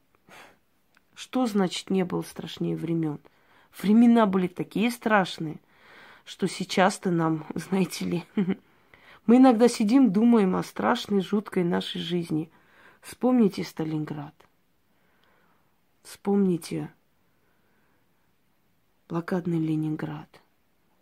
Что 1.15 1.45
значит 1.45 1.89
не 1.89 2.03
было 2.03 2.21
страшнее 2.21 2.75
времен? 2.75 3.19
Времена 3.81 4.25
были 4.25 4.47
такие 4.47 4.91
страшные, 4.91 5.61
что 6.25 6.47
сейчас-то 6.47 7.09
нам, 7.09 7.45
знаете 7.55 8.05
ли, 8.05 8.23
мы 9.25 9.37
иногда 9.37 9.69
сидим, 9.69 10.11
думаем 10.11 10.57
о 10.57 10.63
страшной, 10.63 11.21
жуткой 11.21 11.63
нашей 11.63 12.01
жизни. 12.01 12.51
Вспомните 12.99 13.63
Сталинград. 13.63 14.35
Вспомните 16.03 16.91
блокадный 19.07 19.59
Ленинград. 19.59 20.41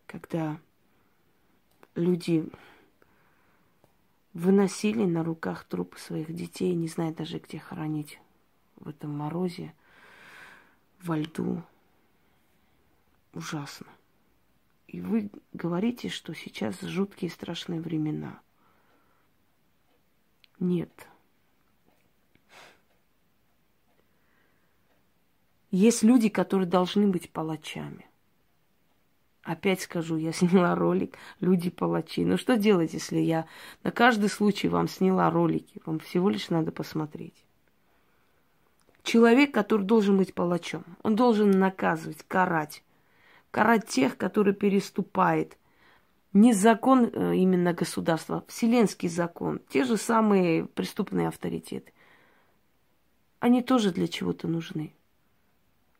когда 0.06 0.60
люди 1.96 2.48
выносили 4.38 5.04
на 5.04 5.23
руках 5.23 5.63
трупы 5.63 5.97
своих 5.97 6.32
детей, 6.32 6.76
не 6.76 6.88
зная 6.88 7.12
даже, 7.12 7.39
где 7.39 7.58
хоронить 7.58 8.19
в 8.76 8.88
этом 8.88 9.10
морозе, 9.10 9.73
во 11.02 11.17
льду. 11.17 11.63
Ужасно. 13.34 13.88
И 14.88 15.02
вы 15.02 15.32
говорите, 15.54 16.10
что 16.10 16.36
сейчас 16.36 16.80
жуткие 16.82 17.32
страшные 17.32 17.82
времена. 17.82 18.39
Нет. 20.60 21.08
Есть 25.71 26.04
люди, 26.04 26.30
которые 26.30 26.67
должны 26.69 27.08
быть 27.08 27.32
палачами. 27.32 28.07
Опять 29.48 29.80
скажу, 29.80 30.18
я 30.18 30.34
сняла 30.34 30.76
ролик 30.76 31.18
«Люди 31.40 31.70
палачи». 31.70 32.26
Ну 32.26 32.38
что 32.38 32.58
делать, 32.58 32.94
если 32.94 33.20
я 33.20 33.48
на 33.82 33.92
каждый 33.92 34.30
случай 34.30 34.68
вам 34.68 34.90
сняла 34.90 35.30
ролики? 35.30 35.82
Вам 35.86 36.00
всего 36.00 36.30
лишь 36.30 36.50
надо 36.50 36.74
посмотреть. 36.74 37.46
Человек, 39.04 39.54
который 39.54 39.84
должен 39.84 40.18
быть 40.18 40.34
палачом, 40.34 40.84
он 41.02 41.16
должен 41.16 41.52
наказывать, 41.52 42.26
карать. 42.28 42.84
Карать 43.50 43.88
тех, 43.88 44.18
которые 44.18 44.54
переступают. 44.54 45.58
Не 46.34 46.52
закон 46.52 47.06
э, 47.06 47.36
именно 47.38 47.72
государства, 47.72 48.40
а 48.40 48.52
вселенский 48.52 49.08
закон. 49.08 49.62
Те 49.70 49.86
же 49.86 49.96
самые 49.96 50.66
преступные 50.66 51.30
авторитеты. 51.30 51.94
Они 53.40 53.62
тоже 53.62 53.92
для 53.92 54.10
чего-то 54.10 54.50
нужны. 54.50 54.94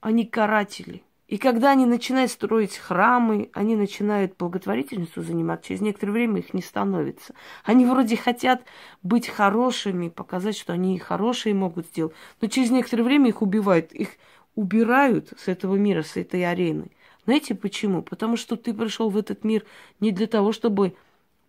Они 0.02 0.26
каратели. 0.26 1.02
И 1.28 1.38
когда 1.38 1.72
они 1.72 1.86
начинают 1.86 2.32
строить 2.32 2.78
храмы, 2.78 3.50
они 3.54 3.76
начинают 3.76 4.38
благотворительностью 4.38 5.24
заниматься, 5.24 5.68
через 5.68 5.82
некоторое 5.82 6.13
время 6.13 6.40
их 6.40 6.54
не 6.54 6.62
становится. 6.62 7.34
Они 7.66 7.86
вроде 7.86 8.16
хотят 8.16 8.63
быть 9.04 9.28
хорошими, 9.28 10.08
показать, 10.08 10.58
что 10.58 10.72
они 10.72 10.98
хорошие 10.98 11.54
могут 11.54 11.88
сделать, 11.88 12.13
но 12.40 12.48
через 12.48 12.72
некоторое 12.72 13.04
время 13.04 13.30
их 13.30 13.42
убивают, 13.42 13.92
их 13.92 14.12
убирают 14.56 15.34
с 15.38 15.50
этого 15.50 15.76
мира, 15.76 16.02
с 16.02 16.16
этой 16.16 16.50
арены. 16.50 16.92
Знаете 17.26 17.56
почему? 17.56 18.04
Потому 18.04 18.38
что 18.38 18.56
ты 18.56 18.74
пришел 18.74 19.10
в 19.10 19.18
этот 19.18 19.44
мир 19.44 19.66
не 20.00 20.12
для 20.12 20.28
того, 20.28 20.54
чтобы 20.54 20.96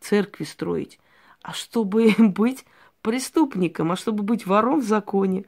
церкви 0.00 0.42
строить, 0.42 0.98
а 1.40 1.52
чтобы 1.52 2.12
быть 2.18 2.64
преступником, 3.00 3.92
а 3.92 3.96
чтобы 3.96 4.24
быть 4.24 4.44
вором 4.44 4.80
в 4.80 4.84
законе, 4.84 5.44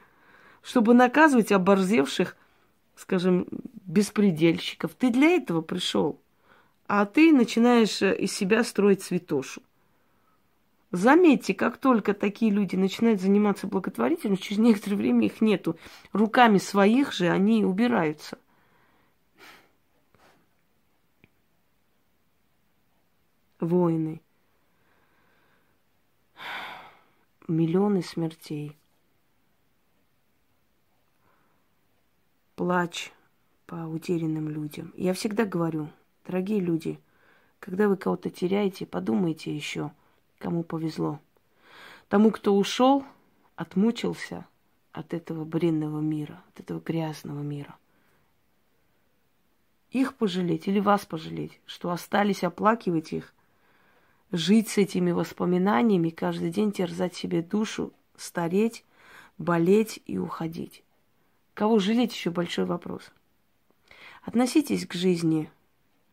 чтобы 0.62 0.95
наказывать 0.95 1.51
оборзевших 1.51 2.37
скажем, 3.01 3.47
беспредельщиков. 3.90 4.94
Ты 4.94 5.11
для 5.11 5.31
этого 5.31 5.61
пришел. 5.61 6.20
А 6.87 7.07
ты 7.07 7.33
начинаешь 7.33 8.03
э, 8.03 8.16
из 8.16 8.33
себя 8.33 8.64
строить 8.64 9.03
святошу. 9.03 9.62
Заметьте, 10.92 11.55
как 11.55 11.76
только 11.76 12.14
такие 12.14 12.50
люди 12.50 12.74
начинают 12.74 13.20
заниматься 13.20 13.68
благотворительностью, 13.68 14.48
через 14.48 14.59
некоторое 14.62 14.96
время 14.96 15.26
их 15.26 15.40
нету. 15.40 15.79
Руками 16.12 16.59
своих 16.59 17.12
же 17.12 17.29
они 17.29 17.64
убираются. 17.64 18.38
Войны. 23.61 24.20
Миллионы 27.46 28.03
смертей. 28.03 28.81
плач 32.61 33.11
по 33.71 33.87
утерянным 33.87 34.49
людям. 34.49 34.93
Я 34.97 35.15
всегда 35.15 35.45
говорю, 35.45 35.91
дорогие 36.27 36.59
люди, 36.59 36.99
когда 37.61 37.87
вы 37.87 37.97
кого-то 37.97 38.29
теряете, 38.29 38.85
подумайте 38.85 39.55
еще, 39.55 39.93
кому 40.39 40.65
повезло. 40.65 41.21
Тому, 42.09 42.33
кто 42.33 42.57
ушел, 42.57 43.05
отмучился 43.55 44.45
от 44.91 45.15
этого 45.15 45.45
бренного 45.45 46.01
мира, 46.01 46.43
от 46.49 46.59
этого 46.59 46.81
грязного 46.81 47.43
мира. 47.43 47.77
Их 49.93 50.17
пожалеть 50.17 50.67
или 50.67 50.81
вас 50.81 51.07
пожалеть, 51.07 51.61
что 51.65 51.93
остались 51.93 52.43
оплакивать 52.43 53.13
их, 53.13 53.33
жить 54.33 54.69
с 54.69 54.79
этими 54.79 55.13
воспоминаниями, 55.13 56.11
каждый 56.11 56.51
день 56.51 56.73
терзать 56.73 57.15
себе 57.15 57.41
душу, 57.41 57.93
стареть, 58.17 58.85
болеть 59.39 60.03
и 60.07 60.19
уходить. 60.19 60.83
Кого 61.55 61.79
жалеть 61.79 62.13
еще 62.13 62.31
большой 62.31 62.65
вопрос. 62.65 63.13
Относитесь 64.23 64.87
к 64.87 64.95
жизни 64.95 65.51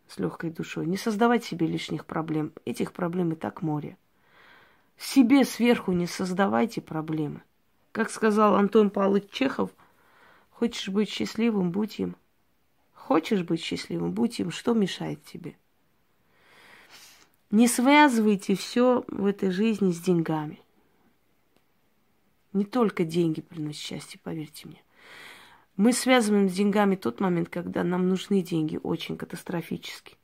с 0.08 0.17
легкой 0.17 0.50
душой. 0.50 0.86
Не 0.86 0.98
создавайте 0.98 1.48
себе 1.48 1.67
лишних 1.67 2.06
проблем. 2.06 2.54
Этих 2.65 2.93
проблем 2.93 3.34
и 3.34 3.36
так 3.36 3.62
море. 3.62 3.98
Себе 4.98 5.46
сверху 5.46 5.91
не 5.91 6.08
создавайте 6.08 6.82
проблемы. 6.82 7.43
Как 7.91 8.10
сказал 8.10 8.56
Антон 8.56 8.89
Павлович 8.89 9.30
Чехов, 9.32 9.72
хочешь 10.52 10.89
быть 10.89 11.10
счастливым, 11.10 11.72
будь 11.72 12.00
им. 12.00 12.15
Хочешь 12.93 13.43
быть 13.43 13.62
счастливым, 13.62 14.12
будь 14.12 14.39
им. 14.39 14.52
Что 14.52 14.74
мешает 14.74 15.24
тебе? 15.24 15.56
Не 17.52 17.67
связывайте 17.67 18.56
все 18.56 19.06
в 19.08 19.26
этой 19.26 19.52
жизни 19.52 19.91
с 19.91 20.00
деньгами. 20.00 20.60
Не 22.54 22.65
только 22.65 23.04
деньги 23.06 23.41
приносят 23.41 23.82
счастье, 23.82 24.20
поверьте 24.22 24.67
мне. 24.67 24.82
Мы 25.77 25.93
связываем 25.93 26.49
с 26.49 26.53
деньгами 26.53 26.95
тот 26.95 27.19
момент, 27.19 27.49
когда 27.49 27.83
нам 27.83 28.09
нужны 28.09 28.41
деньги 28.41 28.79
очень 28.81 29.15
катастрофически. 29.15 30.17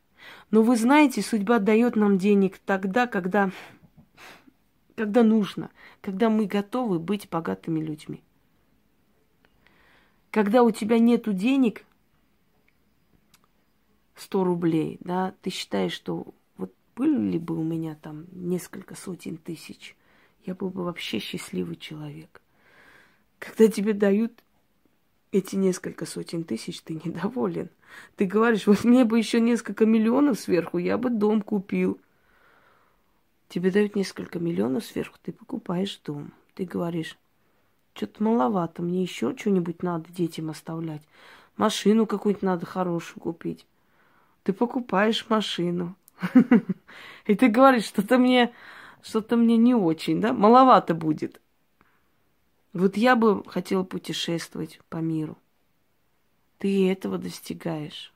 Но 0.49 0.63
вы 0.63 0.75
знаете, 0.75 1.21
судьба 1.21 1.59
дает 1.59 1.95
нам 1.95 2.17
денег 2.17 2.57
тогда, 2.57 3.05
когда, 3.05 3.51
когда 4.95 5.23
нужно, 5.23 5.69
когда 6.01 6.31
мы 6.31 6.47
готовы 6.47 6.97
быть 6.97 7.29
богатыми 7.29 7.79
людьми. 7.79 8.23
Когда 10.31 10.63
у 10.63 10.71
тебя 10.71 10.97
нету 10.97 11.33
денег, 11.33 11.85
100 14.15 14.43
рублей, 14.43 14.97
да, 15.01 15.35
ты 15.43 15.51
считаешь, 15.51 15.93
что 15.93 16.33
вот 16.57 16.73
были 16.95 17.37
бы 17.37 17.55
у 17.59 17.63
меня 17.63 17.95
там 17.95 18.25
несколько 18.31 18.95
сотен 18.95 19.37
тысяч, 19.37 19.95
я 20.45 20.55
был 20.55 20.71
бы 20.71 20.83
вообще 20.83 21.19
счастливый 21.19 21.75
человек. 21.75 22.41
Когда 23.37 23.67
тебе 23.67 23.93
дают 23.93 24.43
эти 25.33 25.55
несколько 25.55 26.05
сотен 26.05 26.43
тысяч 26.43 26.81
ты 26.81 26.93
недоволен. 27.03 27.69
Ты 28.15 28.25
говоришь, 28.25 28.67
вот 28.67 28.83
мне 28.83 29.03
бы 29.03 29.17
еще 29.17 29.41
несколько 29.41 29.85
миллионов 29.85 30.39
сверху, 30.39 30.77
я 30.77 30.97
бы 30.97 31.09
дом 31.09 31.41
купил. 31.41 31.99
Тебе 33.49 33.71
дают 33.71 33.95
несколько 33.95 34.39
миллионов 34.39 34.85
сверху, 34.85 35.17
ты 35.21 35.31
покупаешь 35.31 35.99
дом. 36.05 36.31
Ты 36.53 36.65
говоришь, 36.65 37.17
что-то 37.95 38.23
маловато, 38.23 38.83
мне 38.83 39.01
еще 39.01 39.35
что-нибудь 39.35 39.81
надо 39.81 40.11
детям 40.11 40.51
оставлять. 40.51 41.01
Машину 41.57 42.05
какую-нибудь 42.05 42.43
надо 42.43 42.65
хорошую 42.67 43.21
купить. 43.21 43.65
Ты 44.43 44.53
покупаешь 44.53 45.25
машину. 45.29 45.95
И 47.25 47.35
ты 47.35 47.47
говоришь, 47.47 47.85
что-то 47.85 48.19
мне, 48.19 48.53
что-то 49.01 49.35
мне 49.35 49.57
не 49.57 49.73
очень, 49.73 50.21
да? 50.21 50.31
Маловато 50.31 50.93
будет. 50.93 51.41
Вот 52.73 52.97
я 52.97 53.15
бы 53.15 53.43
хотела 53.45 53.83
путешествовать 53.83 54.79
по 54.89 54.97
миру. 54.97 55.37
Ты 56.57 56.89
этого 56.89 57.19
достигаешь. 57.19 58.11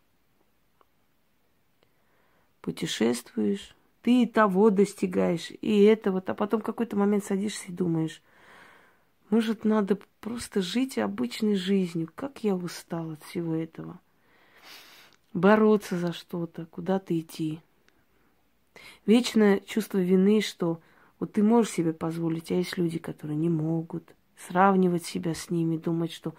Путешествуешь, 2.61 3.75
ты 4.01 4.23
и 4.23 4.25
того 4.25 4.71
достигаешь, 4.71 5.51
и 5.61 5.83
этого. 5.83 6.23
А 6.25 6.33
потом 6.33 6.61
в 6.61 6.63
какой-то 6.63 6.97
момент 6.97 7.23
садишься 7.23 7.67
и 7.67 7.71
думаешь, 7.71 8.21
может, 9.29 9.63
надо 9.63 9.99
просто 10.21 10.61
жить 10.61 10.97
обычной 10.97 11.55
жизнью. 11.55 12.09
Как 12.15 12.43
я 12.43 12.55
устал 12.55 13.11
от 13.11 13.23
всего 13.23 13.53
этого. 13.53 13.99
Бороться 15.33 15.99
за 15.99 16.13
что-то, 16.13 16.65
куда-то 16.65 17.17
идти. 17.17 17.61
Вечное 19.05 19.59
чувство 19.59 19.99
вины, 19.99 20.41
что 20.41 20.81
вот 21.19 21.33
ты 21.33 21.43
можешь 21.43 21.73
себе 21.73 21.93
позволить, 21.93 22.51
а 22.51 22.55
есть 22.55 22.77
люди, 22.77 22.97
которые 22.97 23.37
не 23.37 23.49
могут 23.49 24.16
сравнивать 24.47 25.05
себя 25.05 25.33
с 25.33 25.49
ними, 25.49 25.77
думать, 25.77 26.11
что 26.11 26.33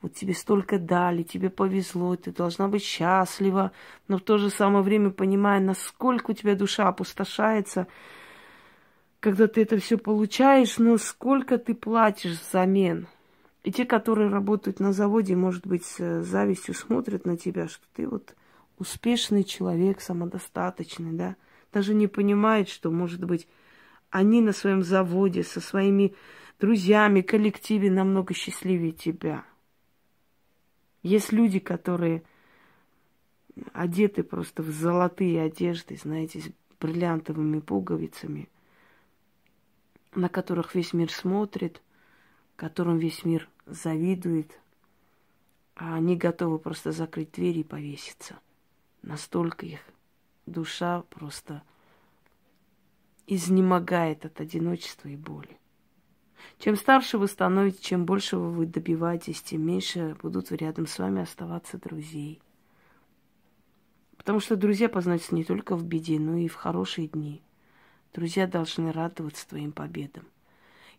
вот 0.00 0.14
тебе 0.14 0.34
столько 0.34 0.78
дали, 0.78 1.22
тебе 1.22 1.48
повезло, 1.48 2.16
ты 2.16 2.32
должна 2.32 2.68
быть 2.68 2.82
счастлива, 2.82 3.72
но 4.08 4.18
в 4.18 4.22
то 4.22 4.38
же 4.38 4.50
самое 4.50 4.82
время 4.82 5.10
понимая, 5.10 5.60
насколько 5.60 6.32
у 6.32 6.34
тебя 6.34 6.56
душа 6.56 6.88
опустошается, 6.88 7.86
когда 9.20 9.46
ты 9.46 9.62
это 9.62 9.78
все 9.78 9.96
получаешь, 9.98 10.78
но 10.78 10.98
сколько 10.98 11.56
ты 11.56 11.74
платишь 11.74 12.40
взамен. 12.40 13.06
И 13.62 13.70
те, 13.70 13.84
которые 13.84 14.28
работают 14.28 14.80
на 14.80 14.92
заводе, 14.92 15.36
может 15.36 15.66
быть, 15.66 15.84
с 15.84 16.22
завистью 16.22 16.74
смотрят 16.74 17.24
на 17.24 17.36
тебя, 17.36 17.68
что 17.68 17.84
ты 17.94 18.08
вот 18.08 18.34
успешный 18.78 19.44
человек, 19.44 20.00
самодостаточный, 20.00 21.12
да, 21.12 21.36
даже 21.72 21.94
не 21.94 22.08
понимают, 22.08 22.68
что, 22.68 22.90
может 22.90 23.24
быть, 23.24 23.46
они 24.10 24.40
на 24.40 24.52
своем 24.52 24.82
заводе 24.82 25.44
со 25.44 25.60
своими 25.60 26.14
друзьями, 26.62 27.22
коллективе 27.22 27.90
намного 27.90 28.34
счастливее 28.34 28.92
тебя. 28.92 29.44
Есть 31.02 31.32
люди, 31.32 31.58
которые 31.58 32.22
одеты 33.72 34.22
просто 34.22 34.62
в 34.62 34.70
золотые 34.70 35.42
одежды, 35.42 35.96
знаете, 35.96 36.40
с 36.40 36.50
бриллиантовыми 36.78 37.58
пуговицами, 37.58 38.48
на 40.14 40.28
которых 40.28 40.76
весь 40.76 40.92
мир 40.92 41.10
смотрит, 41.10 41.82
которым 42.54 42.98
весь 42.98 43.24
мир 43.24 43.48
завидует, 43.66 44.60
а 45.74 45.96
они 45.96 46.16
готовы 46.16 46.60
просто 46.60 46.92
закрыть 46.92 47.32
дверь 47.32 47.58
и 47.58 47.64
повеситься. 47.64 48.38
Настолько 49.02 49.66
их 49.66 49.80
душа 50.46 51.02
просто 51.10 51.64
изнемогает 53.26 54.24
от 54.24 54.40
одиночества 54.40 55.08
и 55.08 55.16
боли. 55.16 55.58
Чем 56.58 56.76
старше 56.76 57.18
вы 57.18 57.26
становитесь, 57.28 57.80
чем 57.80 58.04
больше 58.04 58.36
вы 58.36 58.66
добиваетесь, 58.66 59.42
тем 59.42 59.66
меньше 59.66 60.16
будут 60.22 60.52
рядом 60.52 60.86
с 60.86 60.98
вами 60.98 61.22
оставаться 61.22 61.78
друзей. 61.78 62.40
Потому 64.16 64.38
что 64.38 64.54
друзья 64.54 64.88
познаются 64.88 65.34
не 65.34 65.42
только 65.42 65.74
в 65.74 65.84
беде, 65.84 66.20
но 66.20 66.36
и 66.36 66.46
в 66.46 66.54
хорошие 66.54 67.08
дни. 67.08 67.42
Друзья 68.14 68.46
должны 68.46 68.92
радоваться 68.92 69.48
твоим 69.48 69.72
победам. 69.72 70.24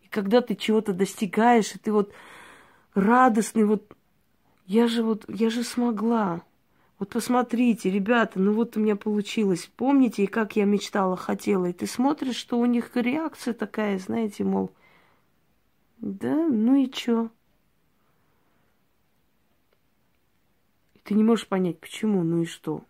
И 0.02 0.08
когда 0.08 0.42
ты 0.42 0.54
чего-то 0.54 0.92
достигаешь, 0.92 1.74
и 1.74 1.78
ты 1.78 1.92
вот 1.92 2.12
радостный, 2.92 3.64
вот 3.64 3.96
я 4.66 4.88
же 4.88 5.02
вот, 5.02 5.24
я 5.28 5.48
же 5.48 5.62
смогла. 5.62 6.42
Вот 6.98 7.10
посмотрите, 7.10 7.90
ребята, 7.90 8.38
ну 8.38 8.52
вот 8.52 8.76
у 8.76 8.80
меня 8.80 8.96
получилось. 8.96 9.70
Помните, 9.76 10.26
как 10.26 10.56
я 10.56 10.64
мечтала, 10.64 11.16
хотела? 11.16 11.66
И 11.66 11.72
ты 11.72 11.86
смотришь, 11.86 12.36
что 12.36 12.58
у 12.58 12.66
них 12.66 12.90
реакция 12.94 13.54
такая, 13.54 13.98
знаете, 13.98 14.44
мол, 14.44 14.70
да, 15.98 16.48
ну 16.48 16.74
и 16.74 16.90
чё? 16.90 17.30
Ты 21.04 21.14
не 21.14 21.22
можешь 21.22 21.46
понять, 21.46 21.78
почему, 21.80 22.22
ну 22.22 22.42
и 22.42 22.46
что? 22.46 22.82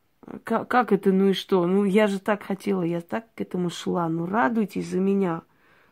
Как, 0.44 0.68
как 0.68 0.92
это, 0.92 1.12
ну 1.12 1.28
и 1.28 1.32
что? 1.32 1.66
Ну, 1.66 1.84
я 1.84 2.06
же 2.06 2.18
так 2.18 2.44
хотела, 2.44 2.82
я 2.82 3.00
так 3.00 3.32
к 3.34 3.40
этому 3.40 3.70
шла. 3.70 4.08
Ну, 4.08 4.26
радуйтесь 4.26 4.88
за 4.88 4.98
меня. 4.98 5.42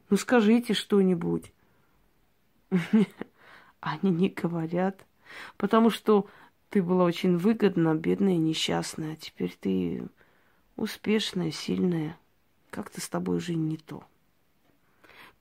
Ну, 0.09 0.17
скажите 0.17 0.73
что-нибудь. 0.73 1.53
Они 3.81 4.11
не 4.11 4.29
говорят. 4.29 5.05
Потому 5.57 5.91
что 5.91 6.29
ты 6.71 6.83
была 6.83 7.05
очень 7.05 7.37
выгодна, 7.37 7.95
бедная, 7.95 8.37
несчастная. 8.37 9.15
А 9.15 9.17
теперь 9.17 9.55
ты 9.61 10.09
успешная, 10.77 11.51
сильная. 11.51 12.17
Как-то 12.71 13.01
с 13.01 13.09
тобой 13.09 13.37
уже 13.37 13.55
не 13.55 13.77
то. 13.77 14.05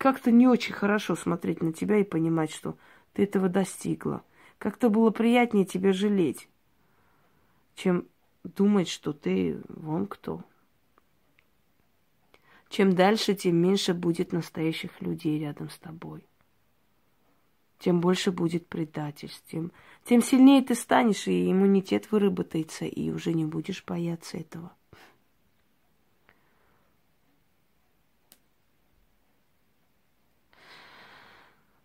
Как-то 0.01 0.31
не 0.31 0.47
очень 0.47 0.73
хорошо 0.73 1.15
смотреть 1.15 1.61
на 1.61 1.73
тебя 1.73 1.97
и 1.97 2.03
понимать, 2.03 2.51
что 2.51 2.75
ты 3.13 3.21
этого 3.21 3.49
достигла. 3.49 4.23
Как-то 4.57 4.89
было 4.89 5.11
приятнее 5.11 5.63
тебя 5.63 5.93
жалеть, 5.93 6.49
чем 7.75 8.07
думать, 8.43 8.87
что 8.87 9.13
ты 9.13 9.61
вон 9.69 10.07
кто. 10.07 10.43
Чем 12.67 12.95
дальше, 12.95 13.35
тем 13.35 13.57
меньше 13.57 13.93
будет 13.93 14.31
настоящих 14.31 14.99
людей 15.01 15.39
рядом 15.39 15.69
с 15.69 15.77
тобой. 15.77 16.25
Тем 17.77 18.01
больше 18.01 18.31
будет 18.31 18.65
предательств, 18.65 19.43
тем, 19.51 19.71
тем 20.03 20.23
сильнее 20.23 20.63
ты 20.63 20.73
станешь, 20.73 21.27
и 21.27 21.51
иммунитет 21.51 22.11
выработается, 22.11 22.85
и 22.85 23.11
уже 23.11 23.33
не 23.33 23.45
будешь 23.45 23.85
бояться 23.85 24.37
этого. 24.37 24.71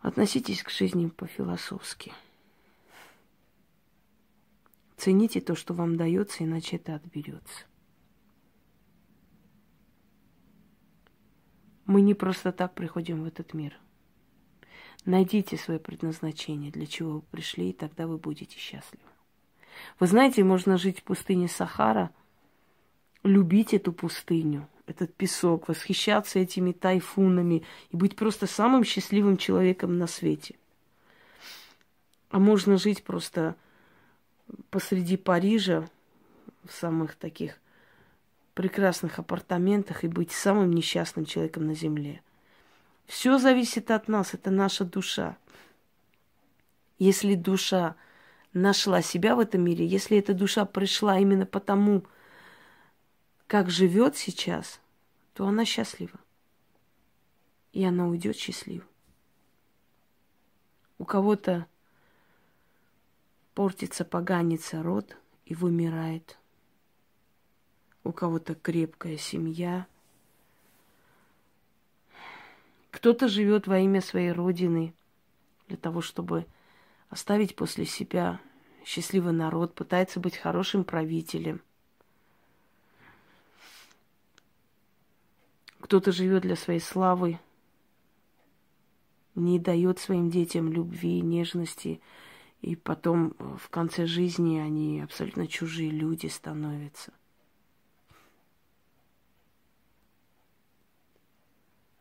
Относитесь 0.06 0.62
к 0.62 0.70
жизни 0.70 1.08
по-философски. 1.08 2.12
Цените 4.96 5.40
то, 5.40 5.56
что 5.56 5.74
вам 5.74 5.96
дается, 5.96 6.44
иначе 6.44 6.76
это 6.76 6.94
отберется. 6.94 7.64
Мы 11.86 12.02
не 12.02 12.14
просто 12.14 12.52
так 12.52 12.72
приходим 12.76 13.24
в 13.24 13.26
этот 13.26 13.52
мир. 13.52 13.76
Найдите 15.04 15.56
свое 15.56 15.80
предназначение, 15.80 16.70
для 16.70 16.86
чего 16.86 17.14
вы 17.14 17.20
пришли, 17.22 17.70
и 17.70 17.72
тогда 17.72 18.06
вы 18.06 18.16
будете 18.16 18.56
счастливы. 18.56 19.02
Вы 19.98 20.06
знаете, 20.06 20.44
можно 20.44 20.78
жить 20.78 21.00
в 21.00 21.02
пустыне 21.02 21.48
Сахара, 21.48 22.12
любить 23.24 23.74
эту 23.74 23.92
пустыню, 23.92 24.68
этот 24.86 25.14
песок, 25.14 25.68
восхищаться 25.68 26.38
этими 26.38 26.72
тайфунами 26.72 27.64
и 27.90 27.96
быть 27.96 28.16
просто 28.16 28.46
самым 28.46 28.84
счастливым 28.84 29.36
человеком 29.36 29.98
на 29.98 30.06
свете. 30.06 30.54
А 32.30 32.38
можно 32.38 32.76
жить 32.76 33.02
просто 33.02 33.56
посреди 34.70 35.16
Парижа, 35.16 35.88
в 36.66 36.72
самых 36.72 37.14
таких 37.14 37.58
прекрасных 38.54 39.18
апартаментах 39.18 40.04
и 40.04 40.08
быть 40.08 40.32
самым 40.32 40.72
несчастным 40.72 41.24
человеком 41.24 41.66
на 41.66 41.74
земле. 41.74 42.22
Все 43.06 43.38
зависит 43.38 43.90
от 43.90 44.08
нас, 44.08 44.34
это 44.34 44.50
наша 44.50 44.84
душа. 44.84 45.36
Если 46.98 47.34
душа 47.34 47.94
нашла 48.52 49.02
себя 49.02 49.36
в 49.36 49.40
этом 49.40 49.62
мире, 49.62 49.86
если 49.86 50.18
эта 50.18 50.32
душа 50.34 50.64
пришла 50.64 51.18
именно 51.18 51.46
потому, 51.46 52.04
как 53.46 53.70
живет 53.70 54.16
сейчас, 54.16 54.80
то 55.34 55.46
она 55.46 55.64
счастлива. 55.64 56.18
И 57.72 57.84
она 57.84 58.08
уйдет 58.08 58.36
счастлива. 58.36 58.86
У 60.98 61.04
кого-то 61.04 61.66
портится, 63.54 64.04
поганится 64.04 64.82
род 64.82 65.16
и 65.44 65.54
вымирает. 65.54 66.38
У 68.02 68.12
кого-то 68.12 68.54
крепкая 68.54 69.18
семья. 69.18 69.86
Кто-то 72.90 73.28
живет 73.28 73.66
во 73.66 73.78
имя 73.78 74.00
своей 74.00 74.32
родины 74.32 74.94
для 75.68 75.76
того, 75.76 76.00
чтобы 76.00 76.46
оставить 77.10 77.56
после 77.56 77.84
себя 77.84 78.40
счастливый 78.84 79.32
народ, 79.32 79.74
пытается 79.74 80.18
быть 80.18 80.36
хорошим 80.36 80.84
правителем. 80.84 81.60
Кто-то 85.86 86.10
живет 86.10 86.42
для 86.42 86.56
своей 86.56 86.80
славы, 86.80 87.38
не 89.36 89.60
дает 89.60 90.00
своим 90.00 90.30
детям 90.30 90.72
любви, 90.72 91.20
нежности, 91.20 92.00
и 92.60 92.74
потом 92.74 93.36
э, 93.38 93.56
в 93.56 93.68
конце 93.68 94.04
жизни 94.04 94.58
они 94.58 95.00
абсолютно 95.00 95.46
чужие 95.46 95.90
люди 95.90 96.26
становятся. 96.26 97.12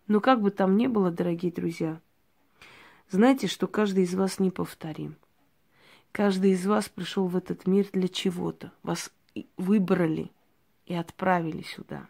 Но 0.07 0.19
как 0.19 0.41
бы 0.41 0.49
там 0.49 0.77
ни 0.77 0.87
было, 0.87 1.11
дорогие 1.11 1.51
друзья, 1.51 2.01
знайте, 3.11 3.45
что 3.45 3.67
каждый 3.67 4.05
из 4.05 4.15
вас 4.15 4.39
неповторим. 4.39 5.15
Каждый 6.11 6.53
из 6.53 6.65
вас 6.65 6.89
пришел 6.89 7.27
в 7.27 7.37
этот 7.37 7.67
мир 7.67 7.87
для 7.93 8.07
чего-то. 8.07 8.71
Вас 8.81 9.13
выбрали 9.57 10.31
и 10.87 10.95
отправили 10.95 11.61
сюда. 11.61 12.09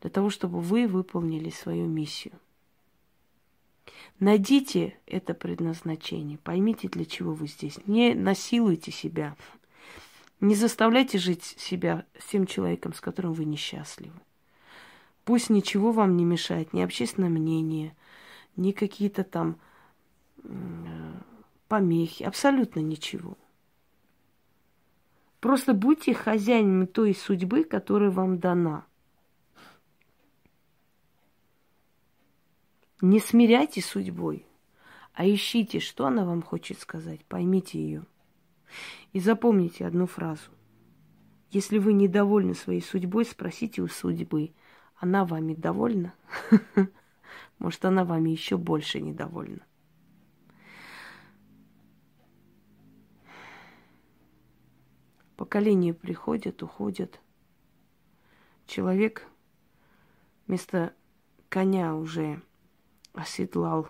Для 0.00 0.10
того, 0.10 0.30
чтобы 0.30 0.60
вы 0.60 0.86
выполнили 0.86 1.50
свою 1.50 1.86
миссию. 1.86 2.38
Найдите 4.18 4.98
это 5.06 5.34
предназначение, 5.34 6.38
поймите, 6.38 6.88
для 6.88 7.04
чего 7.04 7.34
вы 7.34 7.48
здесь. 7.48 7.78
Не 7.86 8.14
насилуйте 8.14 8.90
себя, 8.90 9.36
не 10.40 10.54
заставляйте 10.54 11.18
жить 11.18 11.44
себя 11.44 12.06
с 12.18 12.26
тем 12.26 12.46
человеком, 12.46 12.94
с 12.94 13.00
которым 13.00 13.32
вы 13.32 13.44
несчастливы. 13.44 14.18
Пусть 15.24 15.50
ничего 15.50 15.92
вам 15.92 16.16
не 16.16 16.24
мешает, 16.24 16.72
ни 16.72 16.80
общественное 16.80 17.28
мнение, 17.28 17.96
ни 18.56 18.72
какие-то 18.72 19.24
там 19.24 19.58
помехи, 21.68 22.22
абсолютно 22.22 22.80
ничего. 22.80 23.36
Просто 25.40 25.74
будьте 25.74 26.14
хозяинами 26.14 26.86
той 26.86 27.14
судьбы, 27.14 27.64
которая 27.64 28.10
вам 28.10 28.38
дана– 28.38 28.84
Не 33.02 33.20
смиряйте 33.20 33.82
судьбой, 33.82 34.46
а 35.12 35.26
ищите, 35.26 35.80
что 35.80 36.06
она 36.06 36.24
вам 36.24 36.42
хочет 36.42 36.80
сказать. 36.80 37.24
Поймите 37.26 37.78
ее. 37.78 38.06
И 39.12 39.20
запомните 39.20 39.86
одну 39.86 40.06
фразу. 40.06 40.50
Если 41.50 41.78
вы 41.78 41.92
недовольны 41.92 42.54
своей 42.54 42.80
судьбой, 42.80 43.24
спросите 43.24 43.82
у 43.82 43.88
судьбы, 43.88 44.52
она 44.96 45.24
вами 45.24 45.54
довольна? 45.54 46.14
Может, 47.58 47.84
она 47.84 48.04
вами 48.04 48.30
еще 48.30 48.56
больше 48.56 49.00
недовольна. 49.00 49.64
Поколения 55.36 55.92
приходят, 55.92 56.62
уходят. 56.62 57.20
Человек 58.66 59.28
вместо 60.46 60.94
коня 61.50 61.94
уже 61.94 62.42
оседлал 63.16 63.88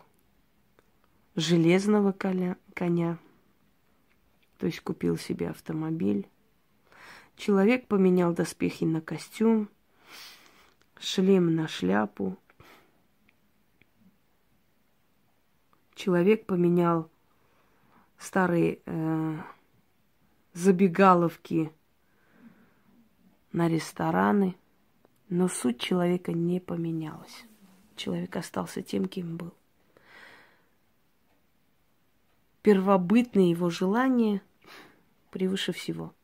железного 1.35 2.13
коня, 2.13 2.57
коня, 2.73 3.19
то 4.59 4.67
есть 4.67 4.81
купил 4.81 5.19
себе 5.19 5.51
автомобиль, 5.51 6.27
Человек 7.37 7.87
поменял 7.87 8.33
доспехи 8.33 8.85
на 8.85 9.03
костюм, 9.03 9.69
шлем 10.99 11.55
на 11.55 11.69
шляпу. 11.69 12.39
Человек 15.95 16.47
поменял 16.47 17.11
старые 18.19 18.81
э, 18.87 19.39
забегаловки 20.55 21.71
на 23.53 23.69
рестораны, 23.69 24.57
но 25.29 25.49
суть 25.49 25.79
человека 25.79 26.33
не 26.33 26.59
поменялась. 26.59 27.45
Человек 27.97 28.37
остался 28.37 28.83
тем, 28.83 29.07
кем 29.07 29.37
был. 29.37 29.53
Первобытное 32.63 33.45
его 33.45 33.71
желание 33.71 34.43
превыше 35.31 35.73
всего. 35.73 36.15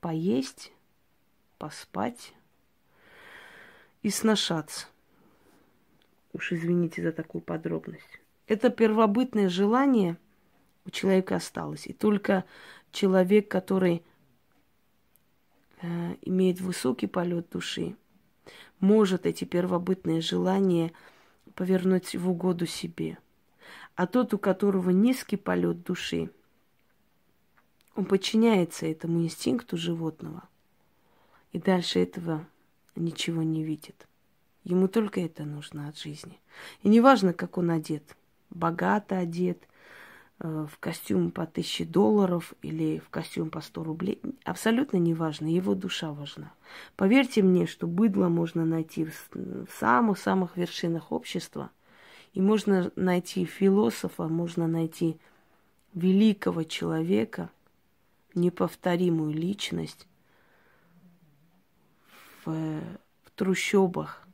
Поесть, 0.00 0.72
поспать 1.58 2.34
и 4.02 4.10
сношаться. 4.10 4.86
Уж 6.32 6.52
извините 6.52 7.02
за 7.02 7.12
такую 7.12 7.42
подробность. 7.42 8.20
Это 8.46 8.70
первобытное 8.70 9.48
желание 9.48 10.16
у 10.84 10.90
человека 10.90 11.36
осталось. 11.36 11.86
И 11.86 11.92
только 11.92 12.44
человек, 12.92 13.48
который 13.48 14.02
э, 15.80 16.16
имеет 16.22 16.60
высокий 16.60 17.06
полет 17.06 17.50
души, 17.50 17.96
может 18.80 19.26
эти 19.26 19.44
первобытные 19.44 20.20
желания 20.20 20.92
повернуть 21.54 22.14
в 22.14 22.28
угоду 22.28 22.66
себе. 22.66 23.18
А 23.94 24.06
тот, 24.06 24.34
у 24.34 24.38
которого 24.38 24.90
низкий 24.90 25.36
полет 25.36 25.82
души, 25.82 26.30
он 27.94 28.06
подчиняется 28.06 28.86
этому 28.86 29.22
инстинкту 29.22 29.76
животного. 29.76 30.48
И 31.52 31.58
дальше 31.58 31.98
этого 31.98 32.46
ничего 32.96 33.42
не 33.42 33.62
видит. 33.62 34.06
Ему 34.64 34.88
только 34.88 35.20
это 35.20 35.44
нужно 35.44 35.88
от 35.88 35.98
жизни. 35.98 36.40
И 36.82 36.88
неважно, 36.88 37.32
как 37.32 37.58
он 37.58 37.70
одет. 37.70 38.16
Богато 38.50 39.18
одет, 39.18 39.68
в 40.40 40.70
костюм 40.80 41.30
по 41.30 41.46
тысяче 41.46 41.84
долларов 41.84 42.54
или 42.62 42.98
в 42.98 43.10
костюм 43.10 43.50
по 43.50 43.60
сто 43.60 43.84
рублей. 43.84 44.20
Абсолютно 44.44 44.96
неважно, 44.96 45.46
его 45.46 45.74
душа 45.74 46.12
важна. 46.12 46.52
Поверьте 46.96 47.42
мне, 47.42 47.66
что 47.66 47.86
быдло 47.86 48.28
можно 48.28 48.64
найти 48.64 49.06
в 49.34 49.68
самых-самых 49.78 50.56
вершинах 50.56 51.12
общества. 51.12 51.70
И 52.32 52.40
можно 52.40 52.90
найти 52.96 53.44
философа, 53.44 54.28
можно 54.28 54.66
найти 54.66 55.18
великого 55.92 56.62
человека, 56.62 57.50
неповторимую 58.34 59.32
личность 59.32 60.06
в, 62.44 62.80
в 63.24 63.30
трущобах, 63.34 64.26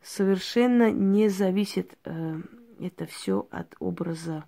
совершенно 0.00 0.90
не 0.90 1.28
зависит 1.28 1.98
э, 2.04 2.40
это 2.80 3.06
все 3.06 3.46
от 3.50 3.74
образа 3.78 4.44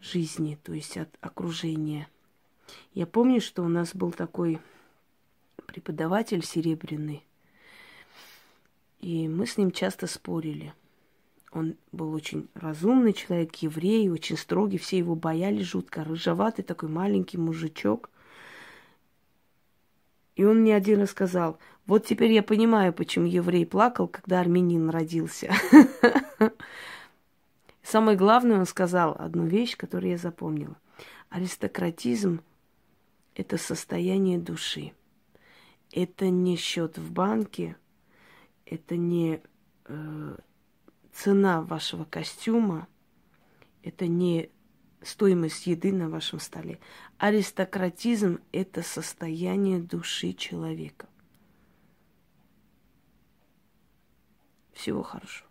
жизни, 0.00 0.58
то 0.62 0.72
есть 0.72 0.96
от 0.96 1.10
окружения. 1.20 2.08
Я 2.94 3.06
помню, 3.06 3.40
что 3.40 3.62
у 3.62 3.68
нас 3.68 3.94
был 3.94 4.12
такой 4.12 4.58
преподаватель 5.66 6.44
серебряный, 6.44 7.24
и 9.00 9.28
мы 9.28 9.46
с 9.46 9.56
ним 9.56 9.70
часто 9.70 10.06
спорили. 10.06 10.72
Он 11.50 11.76
был 11.92 12.12
очень 12.12 12.48
разумный 12.54 13.12
человек, 13.12 13.54
еврей, 13.56 14.10
очень 14.10 14.36
строгий, 14.36 14.78
все 14.78 14.98
его 14.98 15.14
боялись 15.14 15.66
жутко, 15.66 16.04
рыжеватый 16.04 16.64
такой 16.64 16.88
маленький 16.88 17.38
мужичок. 17.38 18.10
И 20.36 20.44
он 20.44 20.60
мне 20.60 20.76
один 20.76 21.00
раз 21.00 21.10
сказал, 21.10 21.58
вот 21.86 22.06
теперь 22.06 22.32
я 22.32 22.42
понимаю, 22.42 22.92
почему 22.92 23.26
еврей 23.26 23.66
плакал, 23.66 24.08
когда 24.08 24.40
армянин 24.40 24.90
родился. 24.90 25.52
Самое 27.82 28.16
главное, 28.16 28.58
он 28.58 28.66
сказал 28.66 29.16
одну 29.18 29.46
вещь, 29.46 29.76
которую 29.76 30.12
я 30.12 30.18
запомнила. 30.18 30.76
Аристократизм– 31.30 32.42
это 33.34 33.56
состояние 33.56 34.38
души. 34.38 34.92
Это 35.90 36.28
не 36.28 36.56
счет 36.56 36.98
в 36.98 37.12
банке, 37.12 37.76
это 38.66 38.96
не 38.96 39.40
э, 39.86 40.36
цена 41.12 41.62
вашего 41.62 42.04
костюма, 42.04 42.86
это 43.82 44.06
не 44.06 44.50
стоимость 45.02 45.66
еды 45.66 45.92
на 45.92 46.10
вашем 46.10 46.40
столе. 46.40 46.78
Аристократизм– 47.16 48.40
это 48.52 48.82
состояние 48.82 49.78
души 49.78 50.34
человека. 50.34 51.08
Всего 54.72 55.02
хорошего. 55.02 55.47